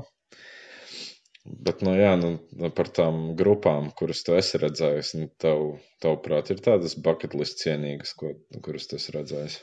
[1.46, 5.60] Bet, nu, jā, nu, nu, par tām grupām, kuras tu esi redzējis, nu, tev,
[6.02, 8.32] tavuprāt, ir tādas bucket list cienīgas, ko,
[8.66, 9.60] kuras tu esi redzējis.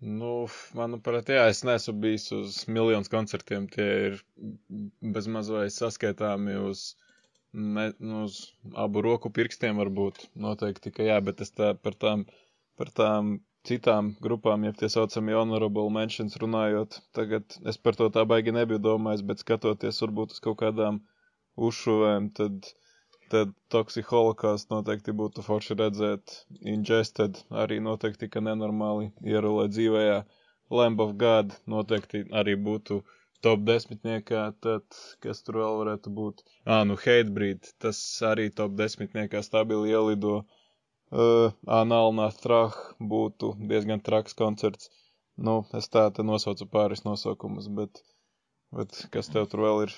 [0.00, 0.46] Nu,
[0.78, 3.66] manuprāt, jā, es neesmu bijis uz miljonus koncertiem.
[3.74, 4.18] Tie ir
[5.16, 6.84] bezmaz vai saskaitāmi uz,
[7.52, 8.38] ne, nu, uz
[8.86, 10.22] abu roku pirkstiem, varbūt.
[10.46, 12.24] Noteikti, ka jā, bet es tā par tām,
[12.80, 13.34] par tām
[13.68, 18.80] citām grupām, ja tie saucamie honorable mentions runājot, tagad es par to tā baigi nebiju
[18.86, 21.00] domājis, bet skatoties varbūt uz kaut kādām
[21.68, 22.70] uzšuvēm, tad,
[23.34, 26.38] tad Toxic Holocaust noteikti būtu forši redzēt.
[26.74, 30.18] Ingested arī noteikti, ka nenormāli ierulē dzīvējā.
[30.78, 33.02] Lamb of God noteikti arī būtu
[33.44, 36.44] top desmitniekā, tad kas tur vēl varētu būt?
[36.66, 38.00] Ā, nu Hatebreed, tas
[38.32, 40.40] arī top desmitniekā stabili ielido.
[40.42, 40.57] Uh,
[41.10, 42.74] Analna Strah
[43.12, 44.90] būtu diezgan traks koncerts.
[45.38, 48.02] Nu, es tā te nosaucu pāris nosaukumus, bet,
[48.74, 49.94] bet kas tev tur vēl ir?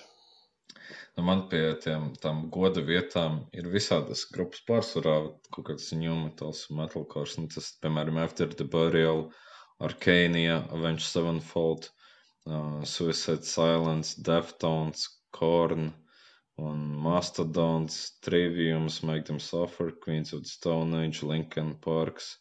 [1.16, 5.16] Nu, man pie tiem tām goda vietām ir visādas grupas pārsvarā,
[5.50, 9.24] kaut kāds new metals, metalcore, nu, tas, piemēram, After the Burial,
[9.80, 11.90] Arcania, Avenged Sevenfold,
[12.46, 15.90] uh, Suicide Silence, Deftones, Korn
[16.60, 22.34] un Mastodons, Triviums, Make Them Suffer, Queens of the Stone Age, Linkin Parks.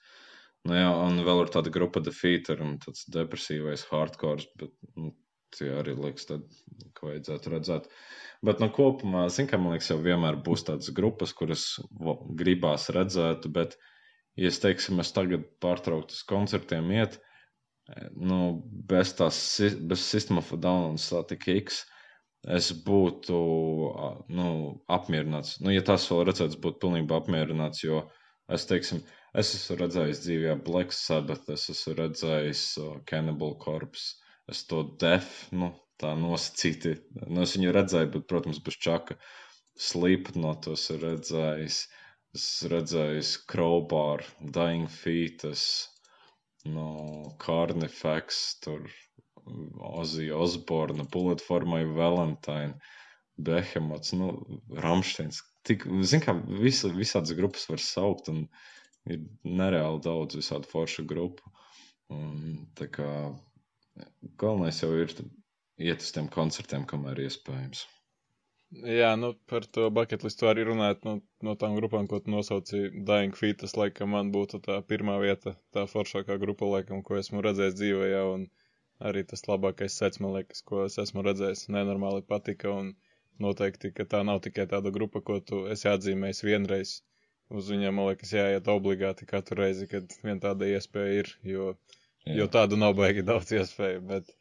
[0.68, 5.14] Nu, jā, un vēl ir tāda grupa Defeater un tāds depresīvais hardcore, bet nu,
[5.56, 6.44] tie arī liekas, tad,
[6.98, 7.88] ka vajadzētu redzēt.
[8.46, 11.66] Bet nu, kopumā, zin, kā man liekas, jau vienmēr būs tādas grupas, kuras
[12.40, 13.78] gribās redzēt, bet,
[14.40, 17.18] ja es teiksim, es tagad pārtrauktu uz koncertiem iet,
[18.16, 18.60] nu,
[18.92, 21.82] bez tās, bez System of a Down un Static X,
[22.48, 23.40] es būtu,
[24.32, 24.50] nu,
[24.88, 25.58] apmierināts.
[25.64, 28.06] Nu, ja tas vēl redzēts, būtu pilnībā apmierināts, jo
[28.48, 29.02] es, teiksim,
[29.36, 32.64] es esmu redzējis dzīvē Black Sabbath, es esmu redzējis
[33.12, 34.16] Cannibal Corpse,
[34.50, 36.96] es to def, nu, tā nosacīti,
[37.28, 39.20] nu, es viņu redzēju, bet, protams, bez čaka.
[39.80, 41.84] Slipknot es redzējis,
[42.36, 45.64] es redzējis Crowbar, Dying Feet, es,
[46.68, 48.88] no Carnifex, tur
[49.90, 52.76] Ozija Osborna, Bullet for my Valentine,
[53.38, 54.32] Behemots, nu,
[54.84, 55.42] Ramsteins.
[55.68, 58.46] Tik, zin kā, visa, visādas grupas var saukt un
[59.10, 61.54] ir nereāli daudz visādu foršu grupu.
[62.14, 63.10] Un, tā kā
[64.42, 65.14] galvenais jau ir
[65.80, 67.86] iet uz tiem koncertiem, kamēr iespējams.
[68.70, 69.88] Jā, nu par to
[70.24, 74.30] listu arī runāt, nu, no tām grupām, ko tu nosauci, Dying Feet, tas laikam man
[74.36, 78.46] būtu tā pirmā vieta, tā foršākā grupa, laikam, ko esmu redzējis dzīvē, un
[79.00, 82.94] arī tas labākais sets, man liekas, ko es esmu redzējis, nenormāli patika, un
[83.46, 86.96] noteikti, ka tā nav tikai tāda grupa, ko tu esi atzīmējis vienreiz,
[87.50, 91.72] uz viņiem, man liekas, jāiet obligāti katru reizi, kad vien tāda iespēja ir, jo,
[92.28, 92.42] Jā.
[92.42, 94.36] jo tādu nav baigi daudz iespēju, bet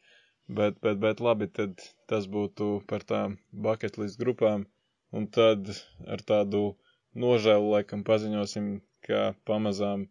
[0.57, 3.35] Bet, bet, bet labi, tad tas būtu par tām
[3.65, 4.63] bucket list grupām.
[5.13, 5.67] Un tad
[6.15, 6.61] ar tādu
[7.23, 8.71] nožēlu laikam paziņosim,
[9.05, 10.07] ka pamazām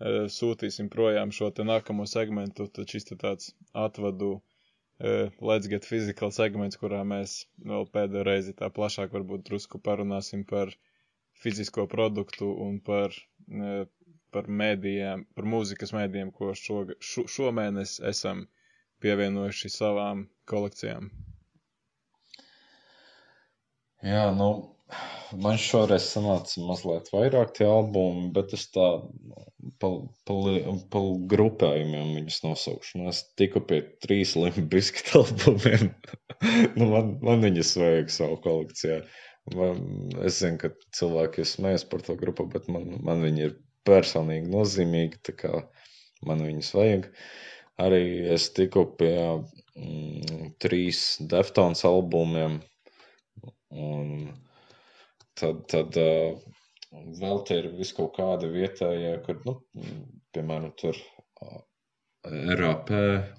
[0.00, 2.66] sūtīsim projām šo te nākamo segmentu.
[2.72, 8.54] Tad šis te tāds atvadu e, Let's Get Physical segments, kurā mēs vēl pēdējo reizi
[8.56, 10.72] tā plašāk varbūt drusku parunāsim par
[11.42, 13.12] fizisko produktu un par,
[13.48, 13.84] e,
[14.32, 18.46] par mēdījiem, par mūzikas mēdījiem, ko šo, šo, šomēnes esam
[19.04, 21.10] pievienojuši savām kolekcijām?
[24.00, 24.52] Jā, nu,
[25.38, 28.86] man šoreiz sanāca mazliet vairāk tie albumi, bet es tā
[29.82, 29.90] pa,
[30.26, 30.36] pa,
[30.92, 31.02] pa
[31.32, 33.00] grupējumiem viņus nosaukšu.
[33.00, 35.92] Nu, es tiku pie trīs limbiskita albumiem.
[36.78, 39.02] nu, man, man viņas vajag savu kolekcijā.
[39.56, 43.56] Man, es zinu, ka cilvēki smējas par to grupu, bet man, man viņi ir
[43.88, 45.62] personīgi nozīmīgi, tā kā
[46.26, 47.08] man viņus vajag.
[47.80, 48.04] Arī
[48.34, 52.60] es tiku pie mm, trīs Deftones albumiem.
[53.70, 54.28] Un
[55.40, 56.36] tad, tad uh,
[57.20, 59.56] vēl te ir vis kaut kāda vietējā, kur, nu,
[60.36, 60.98] piemēram, tur
[61.42, 61.60] uh,
[62.60, 62.92] RAP,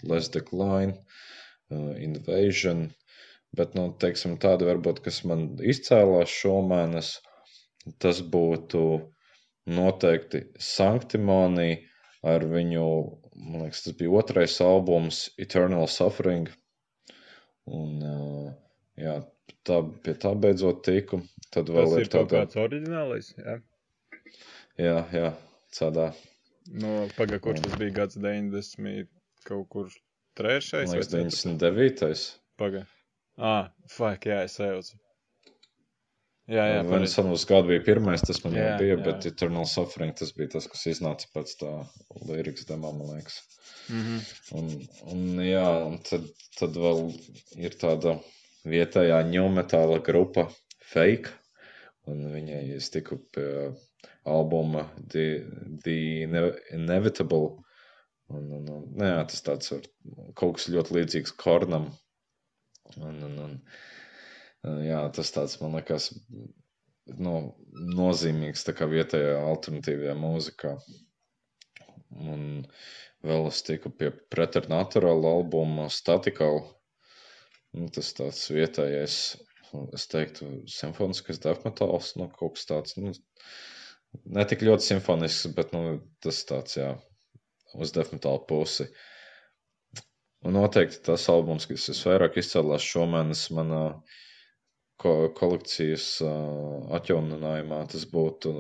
[0.08, 2.90] Let's Decline, uh, Invasion.
[3.58, 7.16] Bet, nu, teiksim, tāda varbūt, kas man izcēlās šomēnes,
[8.00, 8.84] tas būtu
[9.72, 11.82] noteikti Sanktimonija
[12.28, 12.86] ar viņu
[13.42, 16.50] man liekas, tas bija otrais albums, Eternal Suffering.
[17.72, 18.02] Un,
[19.00, 19.18] jā,
[19.68, 21.22] tā, pie tā beidzot tiku.
[21.52, 22.44] Tad vēl tas ir, ir kaut tāda...
[22.44, 23.58] kāds oriģinālais, jā?
[24.80, 25.32] Jā, jā,
[25.76, 26.12] tādā.
[26.72, 29.10] No, paga, kurš tas bija gads 90
[29.48, 29.92] kaut kur
[30.40, 30.88] trešais?
[30.88, 32.28] Man liekas, 99.
[32.62, 32.86] Paga.
[33.42, 35.00] Ah, fuck, jā, es sajaucu.
[36.52, 36.82] Jā, jā.
[36.88, 39.04] Venusonus gadu bija pirmais, tas man jā, bija, jā.
[39.06, 41.72] bet Eternal Suffering tas bija tas, kas iznāca pēc tā
[42.28, 43.38] lirikas demā, man liekas.
[43.92, 44.20] Mm -hmm.
[44.60, 44.68] un,
[45.14, 46.28] un jā, un tad,
[46.60, 47.02] tad vēl
[47.58, 48.18] ir tāda
[48.68, 50.48] vietējā ņūmetāla grupa
[50.92, 51.32] Fake,
[52.10, 53.48] un viņai es tiku pie
[54.28, 55.26] albuma The,
[55.86, 55.98] The
[56.78, 57.62] Inevitable,
[58.30, 59.88] un, un, un jā, tas tāds var,
[60.38, 61.90] kaut kas ļoti līdzīgs Kornam,
[62.98, 63.40] un, un,
[64.68, 66.12] un jā, tas tāds man liekas
[67.20, 67.36] no,
[67.74, 70.76] nozīmīgs tā kā vietējā alternatīvajā mūzikā.
[72.12, 72.44] Un
[73.26, 76.62] vēl es tiku pie Preternatural albuma Statical.
[77.78, 79.18] Nu, tas tāds vietējais,
[79.96, 83.14] es teiktu, simfoniskas death metals, nu, kaut kas tāds, nu,
[84.38, 86.90] ne tik ļoti simfonisks, bet, nu, tas tāds, jā,
[87.80, 88.90] uz death metal pusi.
[90.44, 93.86] Un noteikti tas albums, kas visvairāk izcēlās šomēnes manā
[95.02, 98.52] ko, kolekcijas uh, atjauninājumā tas būtu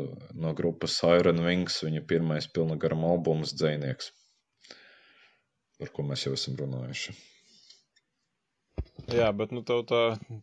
[0.45, 4.13] no grupas Iron Wings, viņa pirmais pilnagaram albums Dzēnieks,
[5.81, 7.17] par ko mēs jau esam runājuši.
[9.11, 10.01] Jā, bet nu tev tā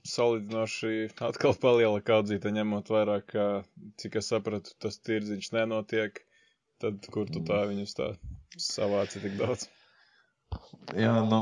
[0.09, 0.91] salīdzinoši
[1.29, 3.47] atkal paliela kaudzīte, ņemot vairāk, ka,
[4.03, 6.21] cik es sapratu, tas tirdziņš nenotiek,
[6.83, 8.09] tad kur tu tā viņus tā
[8.61, 9.69] savāci tik daudz?
[10.97, 11.41] Jā, nu,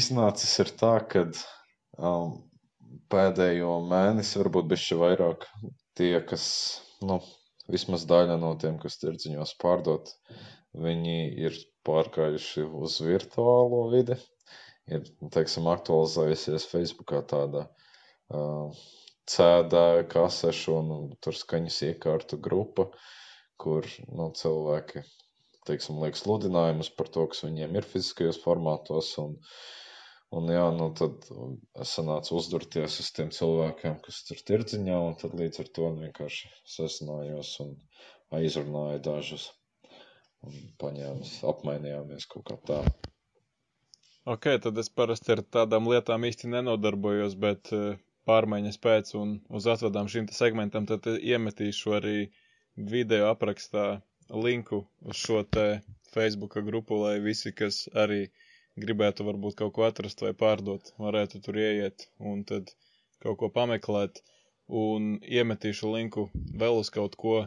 [0.00, 1.26] iznācis ir tā, ka
[1.98, 2.34] um,
[3.12, 5.46] pēdējo mēnesi, varbūt bišķi vairāk
[5.98, 6.44] tie, kas,
[7.04, 7.20] nu,
[7.72, 10.12] vismaz daļa no tiem, kas tirdziņos pārdot,
[10.86, 11.16] viņi
[11.46, 11.56] ir
[11.88, 14.16] pārgājuši uz virtuālo vidi.
[14.90, 15.04] Ir,
[15.36, 18.82] teiksim, aktualizējusies Facebookā tāda uh,
[19.30, 20.90] cēdāja kasešu un
[21.22, 22.88] tur skaņas iekārtu grupa,
[23.62, 25.04] kur, nu, cilvēki,
[25.70, 29.38] teiksim, liek sludinājumus par to, kas viņiem ir fiziskajos formātos un
[30.32, 31.26] Un jā, nu tad
[31.84, 36.48] es sanācu uzdurties uz tiem cilvēkiem, kas tur tirdziņā, un tad līdz ar to vienkārši
[36.74, 37.74] sasinājos un
[38.38, 39.44] aizrunāju dažus.
[40.48, 42.78] Un paņēmus, apmainījāmies kaut kā tā.
[44.24, 47.96] Ok, tad es parasti ar tādām lietām īsti nenodarbojos, bet eh,
[48.30, 52.12] pārmaiņas pēc un uz atvedām šim segmentam, tad iemetīšu arī
[52.92, 53.86] video aprakstā
[54.44, 54.78] linku
[55.10, 55.64] uz šo te
[56.14, 58.20] Facebook grupu, lai visi, kas arī
[58.84, 62.70] gribētu varbūt kaut ko atrast vai pārdot, varētu tur ieiet un tad
[63.26, 64.22] kaut ko pameklēt.
[64.84, 66.28] Un iemetīšu linku
[66.62, 67.40] vēl uz kaut ko,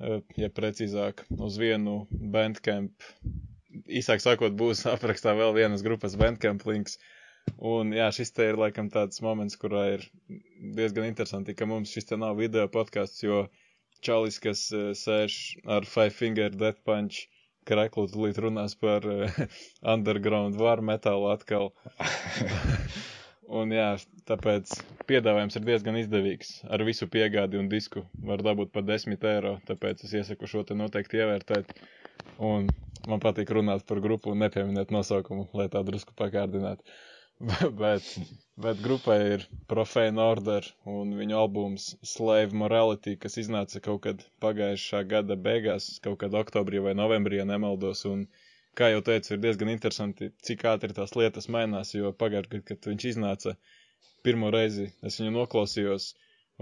[0.00, 3.12] eh, ja precīzāk, uz vienu Bandcamp.
[4.00, 6.98] Īsāk sakot, būs aprakstā vēl vienas grupas Bandcamp links.
[7.58, 10.04] Un jā, šis te ir laikam tāds moments, kurā ir
[10.78, 13.46] diezgan interesanti, ka mums šis te nav video podkāsts, jo
[14.06, 15.38] čalis, kas uh, sēž
[15.76, 17.24] ar Five Finger Death Punch
[17.68, 19.40] kreklu, tūlīt runās par uh,
[19.94, 21.72] underground varu metālu atkal.
[23.62, 23.88] un jā,
[24.30, 24.72] tāpēc
[25.10, 26.52] piedāvājums ir diezgan izdevīgs.
[26.72, 30.78] Ar visu piegādi un disku var dabūt par 10 eiro, tāpēc es iesaku šo te
[30.78, 31.74] noteikti ievērtēt.
[32.42, 32.68] Un
[33.10, 36.84] man patīk runāt par grupu un nepieminēt nosaukumu, lai tā drusku pakārdinātu.
[37.82, 38.06] bet,
[38.64, 45.02] bet grupai ir Profane Order un viņu albums Slave Morality, kas iznāca kaut kad pagājušā
[45.10, 48.04] gada beigās, kaut kad oktobrī vai novembrī, ja nemaldos.
[48.10, 48.26] Un,
[48.78, 52.90] kā jau teicu, ir diezgan interesanti, cik ātri tās lietas mainās, jo pagājušajā gadā, kad
[52.92, 53.56] viņš iznāca
[54.26, 56.12] pirmo reizi, es viņu noklausījos,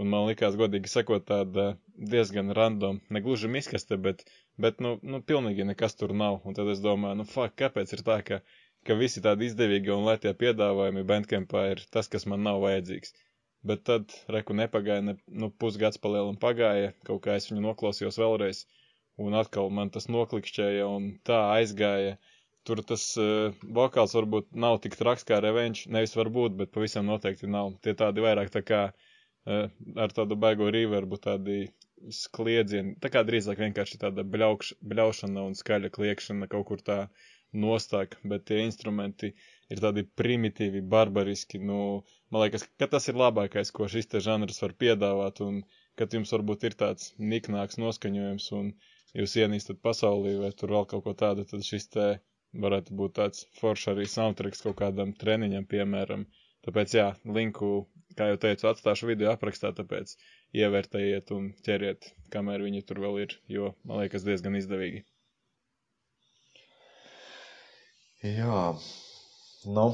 [0.01, 1.67] un man likās, godīgi sakot, tāda
[2.15, 4.25] diezgan random, ne gluži miskaste, bet,
[4.65, 6.39] bet nu, nu, pilnīgi nekas tur nav.
[6.49, 8.41] Un tad es domāju, nu, fuck, kāpēc ir tā, ka
[8.87, 13.11] ka visi tādi izdevīgi un lētie piedāvājumi Bandcampā ir tas, kas man nav vajadzīgs.
[13.71, 18.63] Bet tad, reku, nepagāja, ne, nu, pusgads palielam pagāja, kaut kā es viņu noklausījos vēlreiz,
[19.21, 22.15] un atkal man tas noklikšķēja un tā aizgāja.
[22.69, 27.49] Tur tas uh, vokāls varbūt nav tik traks kā Revenge, nevis varbūt, bet pavisam noteikti
[27.49, 27.71] nav.
[27.85, 29.07] Tie tādi vairāk tā kā uh,
[30.05, 31.57] ar tādu baigo reverbu, tādi
[32.35, 36.97] kliedzieni, tā kā drīzāk vienkārši tāda bļaukš, bļaušana un skaļa kliekšana kaut kur tā
[37.63, 39.31] nostāk, bet tie instrumenti
[39.69, 41.59] ir tādi primitīvi, barbariski.
[41.71, 41.79] Nu,
[42.31, 45.61] man liekas, ka tas ir labākais, ko šis te žanrs var piedāvāt, un
[45.99, 48.73] kad jums varbūt ir tāds niknāks noskaņojums, un
[49.19, 52.07] jūs ienīstat pasaulī, vai tur vēl kaut ko tādu, tad šis te
[52.65, 56.25] varētu būt tāds foršs arī soundtracks kaut kādam treniņam, piemēram.
[56.67, 57.07] Tāpēc, jā,
[57.37, 57.71] linku,
[58.17, 60.13] kā jau teicu, atstāšu video aprakstā, tāpēc
[60.61, 65.01] ievērtējiet un ķeriet, kamēr viņi tur vēl ir, jo, man liekas, diezgan izdevīgi.
[68.21, 68.59] Jā,
[69.73, 69.87] nu,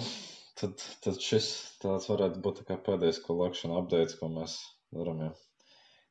[0.59, 1.47] tad, tad šis
[1.80, 4.57] tāds varētu būt tā pēdējais collection updates, ko mēs
[4.91, 5.22] darām.
[5.24, 5.32] Jā.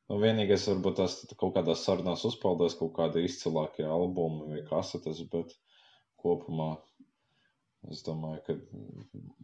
[0.09, 5.53] Nu, vienīgais, varbūt tās kaut kādās sarunās uzpaldās kaut kādi izcilākie albumi vai kasetes, bet
[6.23, 6.71] kopumā
[7.93, 8.55] es domāju, ka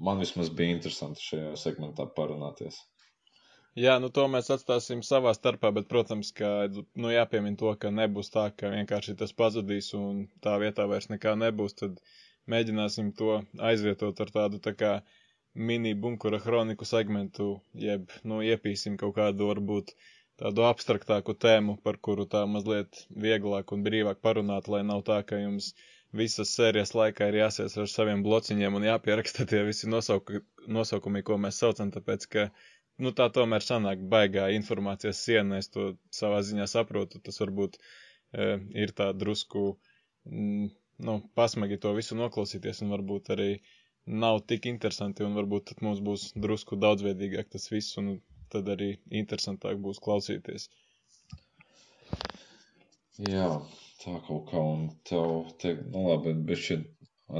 [0.08, 2.82] man vismaz bija interesanti šajā segmentā parunāties.
[3.82, 8.30] Jā, nu to mēs atstāsim savā starpā, bet, protams, ka nu, jāpiemina to, ka nebūs
[8.36, 11.74] tā, ka vienkārši tas pazudīs un tā vietā vairs nekā nebūs.
[11.80, 11.98] Tad
[12.54, 13.40] mēģināsim to
[13.72, 14.92] aizvietot ar tādu tā kā
[15.56, 17.48] mini bunkura kroniku segmentu,
[17.88, 19.96] jeb, nu, iepīsim kaut kādu varbūt
[20.44, 25.42] tādu abstraktāku tēmu, par kuru tā mazliet vieglāk un brīvāk parunāt, lai nav tā, ka
[25.42, 25.74] jums
[26.18, 30.42] visas sērijas laikā ir jāsies ar saviem blociņiem un jāpieraksta tie visi nosauku,
[30.78, 32.46] nosaukumi, ko mēs saucam, tāpēc, ka,
[33.02, 38.50] nu, tā tomēr sanāk baigā informācijas siena, es to savā ziņā saprotu, tas varbūt e,
[38.86, 39.66] ir tā drusku,
[40.30, 40.70] mm,
[41.10, 43.50] nu, pasmagi to visu noklausīties, un varbūt arī
[44.26, 48.18] nav tik interesanti, un varbūt tad mums būs drusku daudzveidīgāk tas viss, un
[48.54, 48.94] tad arī
[49.24, 50.70] interesantāk būs klausīties.
[53.30, 53.48] Jā,
[54.02, 56.88] tā kaut kā, un tev, te, nu labi, bet šeit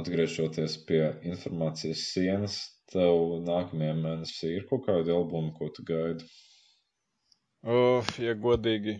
[0.00, 2.58] atgriežoties pie informācijas sienas,
[2.92, 6.28] tev nākamajā mēnesī ir kaut kādi albumi, ko tu gaidi?
[7.64, 8.98] Oh, ja godīgi,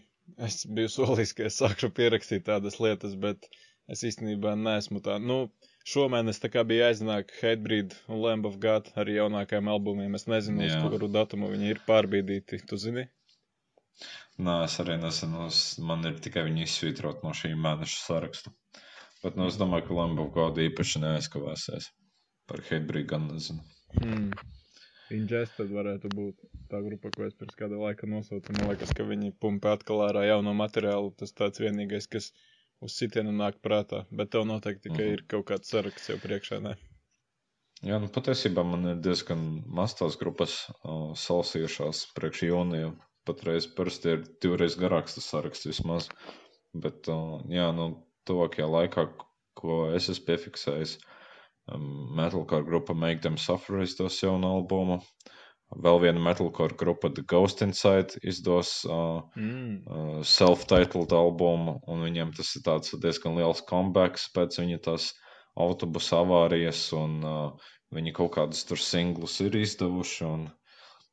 [0.48, 3.48] es biju solījis, ka es sākšu pierakstīt tādas lietas, bet
[3.92, 5.18] Es īstenībā neesmu tā.
[5.20, 5.36] Nu,
[5.92, 10.16] šomēnes tā kā bija aiznāk Hatebreed un Lamb of God arī jaunākajiem albumiem.
[10.18, 10.70] Es nezinu, Jā.
[10.70, 12.62] uz kuru datumu viņi ir pārbīdīti.
[12.70, 13.04] Tu zini?
[14.46, 15.46] Nē, es arī nezinu.
[15.90, 18.54] Man ir tikai viņi izsvītrot no šī mēneša saraksta.
[19.22, 21.86] Bet nu, es domāju, ka Lamb of God īpaši neaizkavēsies.
[22.50, 23.62] Par Hatebreed gan nezinu.
[24.00, 24.32] Hmm.
[25.14, 26.42] Ingest tad varētu būt
[26.72, 28.56] tā grupa, ko es pirms kāda laika nosaucu.
[28.56, 31.12] Man liekas, ka viņi pumpē atkal ārā jauno materiālu.
[31.20, 32.32] Tas tāds vienīgais, kas
[32.84, 35.20] uz sitienu nāk prātā, bet tev noteikti tikai mm -hmm.
[35.20, 36.60] ir kaut kāds saraksts jau priekšā.
[36.64, 36.74] Ne?
[37.84, 39.40] Jā, nu patiesībā man ir diezgan
[39.78, 42.92] maz tās grupas uh, salasījušās priekš jūnija.
[43.28, 46.08] Patreiz parasti ir divreiz garāks tas saraksts vismaz.
[46.74, 47.90] Bet, uh, jā, nu,
[48.28, 49.06] tuvākajā laikā,
[49.60, 50.98] ko es esmu piefiksējis,
[51.72, 55.00] um, metalcore grupa Make Them Suffer izdos jaunu albumu.
[55.00, 55.34] Uh,
[55.84, 59.72] Vēl viena metalcore grupa, The Ghost Inside, izdos uh, mm.
[59.88, 65.08] uh, self-titled albumu, un viņiem tas ir tāds diezgan liels comebacks pēc viņa tās
[65.66, 70.46] autobusa avārijas, un uh, viņi kaut kādus tur singlus ir izdevuši, un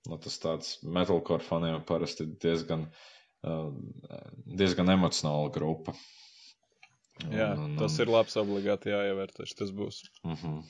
[0.10, 2.88] nu, tas tāds metalcore faniem parasti diezgan,
[3.46, 3.70] uh,
[4.46, 5.96] diezgan emocionāla grupa.
[7.30, 10.02] Jā, un, un, tas ir labs, obligāti jāievērtē, tas būs.
[10.26, 10.62] Uh -huh.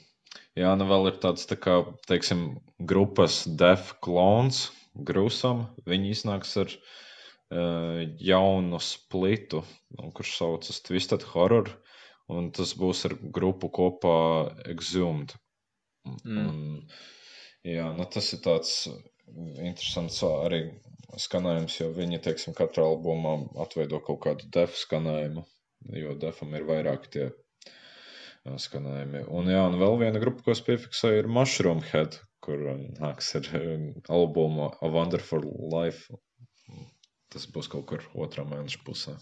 [0.60, 1.76] Jā, nu vēl ir tāds, tā kā,
[2.08, 2.60] teiksim,
[2.92, 5.68] grupas Def Clones, Grusam.
[5.88, 9.64] Viņi iznāks ar uh, jaunu splitu,
[9.98, 11.72] nu, kurš saucas Twisted Horror,
[12.32, 14.18] un tas būs ar grupu kopā
[14.74, 15.36] Exhumed.
[16.26, 16.48] Mm.
[16.48, 16.88] Un,
[17.68, 18.76] jā, nu tas ir tāds
[19.38, 20.62] interesants arī
[21.20, 25.44] skanējums, jo viņi, teiksim, katrā albumā atveido kaut kādu defu skanējumu,
[25.98, 27.30] jo defam ir vairāk tie
[28.46, 29.26] skanējumi.
[29.30, 32.64] Un, jā, un vēl viena grupa, ko es piefiksēju, ir Mushroom Head, kur
[33.02, 33.50] nāks ar
[34.10, 36.22] albumu A Wonderful Life.
[37.32, 39.14] Tas būs kaut kur otrā mēneša pusē.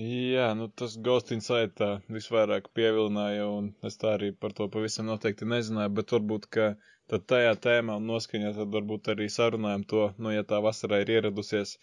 [0.00, 5.10] Jā, nu tas Ghost Inside tā visvairāk pievilināja, un es tā arī par to pavisam
[5.10, 6.68] noteikti nezināju, bet varbūt, ka
[7.12, 11.12] tad tajā tēmā un noskaņā tad varbūt arī sarunājam to, nu, ja tā vasarā ir
[11.16, 11.76] ieradusies,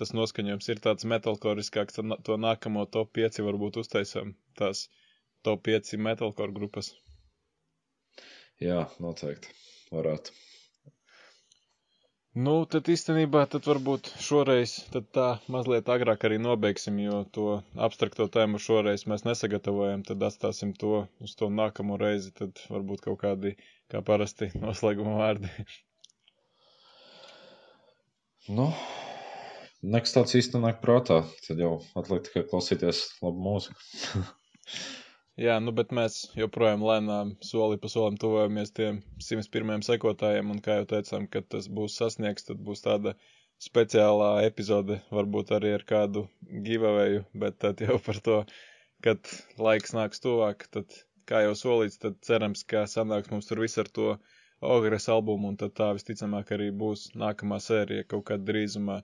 [0.00, 4.86] tas noskaņojums ir tāds metalkoriskāks, tad to nākamo top 5 varbūt uztaisam tās
[5.46, 6.90] top 5 metalcore grupas.
[8.62, 9.54] Jā, noteikti
[9.94, 10.34] varētu.
[12.34, 17.44] Nu, tad īstenībā tad varbūt šoreiz tad tā mazliet agrāk arī nobeigsim, jo to
[17.88, 23.20] abstrakto tēmu šoreiz mēs nesagatavojam, tad atstāsim to uz to nākamo reizi, tad varbūt kaut
[23.22, 23.54] kādi,
[23.92, 25.50] kā parasti, noslēguma vārdi.
[28.54, 28.68] Nu,
[29.80, 34.24] nekas tāds īsti nāk prātā, tad jau atliek tikai klausīties labu mūziku.
[35.44, 40.76] Jā, nu, bet mēs joprojām lēnām soli pa solim tuvojamies tiem 101 sekotājiem, un kā
[40.78, 43.16] jau teicām, kad tas būs sasniegts, tad būs tāda
[43.64, 46.28] speciālā epizode, varbūt arī ar kādu
[46.68, 48.38] giveawayu, bet tad jau par to,
[49.02, 51.00] kad laiks nāks tuvāk, tad,
[51.30, 54.14] kā jau solīts, tad cerams, ka sanāks mums tur viss ar to
[54.74, 58.98] Ogres albumu, un tad tā visticamāk arī būs nākamā sērija kaut kādā drīzumā,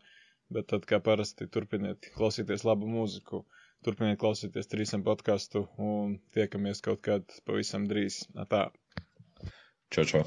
[0.56, 3.42] bet tad, kā parasti, turpiniet klausīties labu mūziku.
[3.84, 8.22] Turpiniet klausīties trīsam podkāstu un tiekamies kaut kad pavisam drīz.
[8.52, 8.66] Tā.
[9.90, 10.24] Čau, čau.